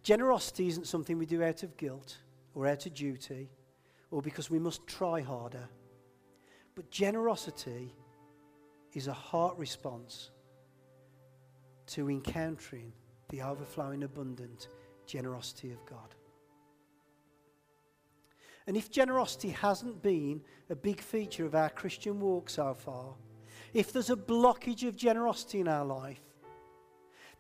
Generosity 0.03 0.69
isn't 0.69 0.87
something 0.87 1.19
we 1.19 1.27
do 1.27 1.43
out 1.43 1.63
of 1.63 1.77
guilt 1.77 2.17
or 2.55 2.67
out 2.67 2.87
of 2.87 2.95
duty 2.95 3.51
or 4.11 4.23
because 4.23 4.51
we 4.51 4.59
must 4.59 4.87
try 4.87 5.21
harder. 5.21 5.69
But 6.75 6.91
generosity 6.91 7.95
is 8.93 9.09
a 9.09 9.13
heart 9.13 9.57
response 9.59 10.31
to 11.89 12.11
encountering 12.11 12.93
the 13.29 13.43
overflowing, 13.43 14.05
abundant 14.05 14.69
generosity 15.07 15.73
of 15.73 15.85
God. 15.87 16.15
And 18.67 18.77
if 18.77 18.91
generosity 18.91 19.51
hasn't 19.51 20.03
been 20.03 20.41
a 20.71 20.75
big 20.75 21.01
feature 21.01 21.47
of 21.47 21.55
our 21.55 21.71
Christian 21.71 22.21
walk 22.21 22.51
so 22.51 22.75
far, 22.75 23.15
if 23.73 23.93
there's 23.93 24.11
a 24.11 24.17
blockage 24.17 24.87
of 24.87 24.97
generosity 24.97 25.61
in 25.61 25.69
our 25.69 25.85
life, 25.85 26.21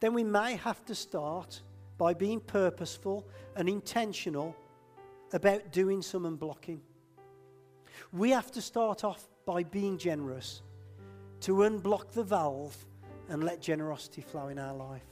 then 0.00 0.14
we 0.14 0.22
may 0.22 0.56
have 0.56 0.84
to 0.84 0.94
start 0.94 1.62
by 1.98 2.14
being 2.14 2.40
purposeful 2.40 3.26
and 3.56 3.68
intentional 3.68 4.54
about 5.32 5.72
doing 5.72 6.02
some 6.02 6.24
unblocking. 6.24 6.78
We 8.12 8.30
have 8.30 8.50
to 8.52 8.62
start 8.62 9.02
off 9.02 9.26
by 9.46 9.62
being 9.62 9.98
generous 9.98 10.62
to 11.40 11.56
unblock 11.56 12.12
the 12.12 12.22
valve 12.22 12.76
and 13.28 13.42
let 13.42 13.60
generosity 13.60 14.22
flow 14.22 14.48
in 14.48 14.58
our 14.58 14.74
life. 14.74 15.02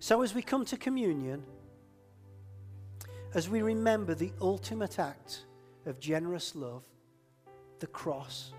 So, 0.00 0.22
as 0.22 0.34
we 0.34 0.42
come 0.42 0.64
to 0.66 0.76
communion, 0.76 1.44
as 3.34 3.48
we 3.48 3.62
remember 3.62 4.14
the 4.14 4.32
ultimate 4.40 4.98
act 4.98 5.46
of 5.86 5.98
generous 5.98 6.54
love, 6.54 6.82
the 7.78 7.86
cross, 7.86 8.52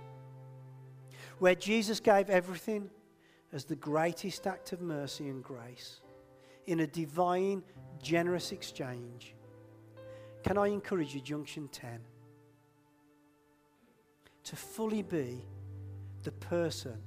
where 1.40 1.56
Jesus 1.56 2.00
gave 2.00 2.30
everything 2.30 2.90
as 3.52 3.66
the 3.66 3.76
greatest 3.76 4.48
act 4.48 4.74
of 4.74 4.82
mercy 4.82 5.30
and 5.30 5.44
grace 5.44 6.02
in 6.66 6.80
a 6.80 6.88
divine 6.88 7.64
generous 8.02 8.52
exchange. 8.52 9.36
Can 10.44 10.58
I 10.58 10.68
encourage 10.68 11.14
you, 11.14 11.22
Junction 11.22 11.68
10, 11.68 12.00
to 14.46 14.56
fully 14.56 15.04
be 15.04 15.46
the 16.24 16.32
person 16.32 16.98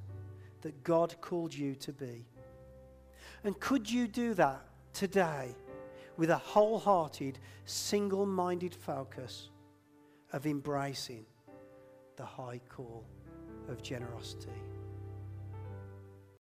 that 0.62 0.85
God 0.85 1.17
called 1.21 1.53
you 1.53 1.75
to 1.77 1.93
be? 1.93 2.27
And 3.45 3.59
could 3.61 3.91
you 3.91 4.09
do 4.09 4.35
that 4.35 4.67
today 4.93 5.55
with 6.17 6.31
a 6.31 6.37
wholehearted, 6.37 7.39
single 7.64 8.27
minded 8.27 8.75
focus 8.75 9.51
of 10.33 10.47
embracing 10.47 11.25
the 12.17 12.25
high 12.25 12.61
call 12.69 13.05
of 13.69 13.83
generosity? 13.83 14.51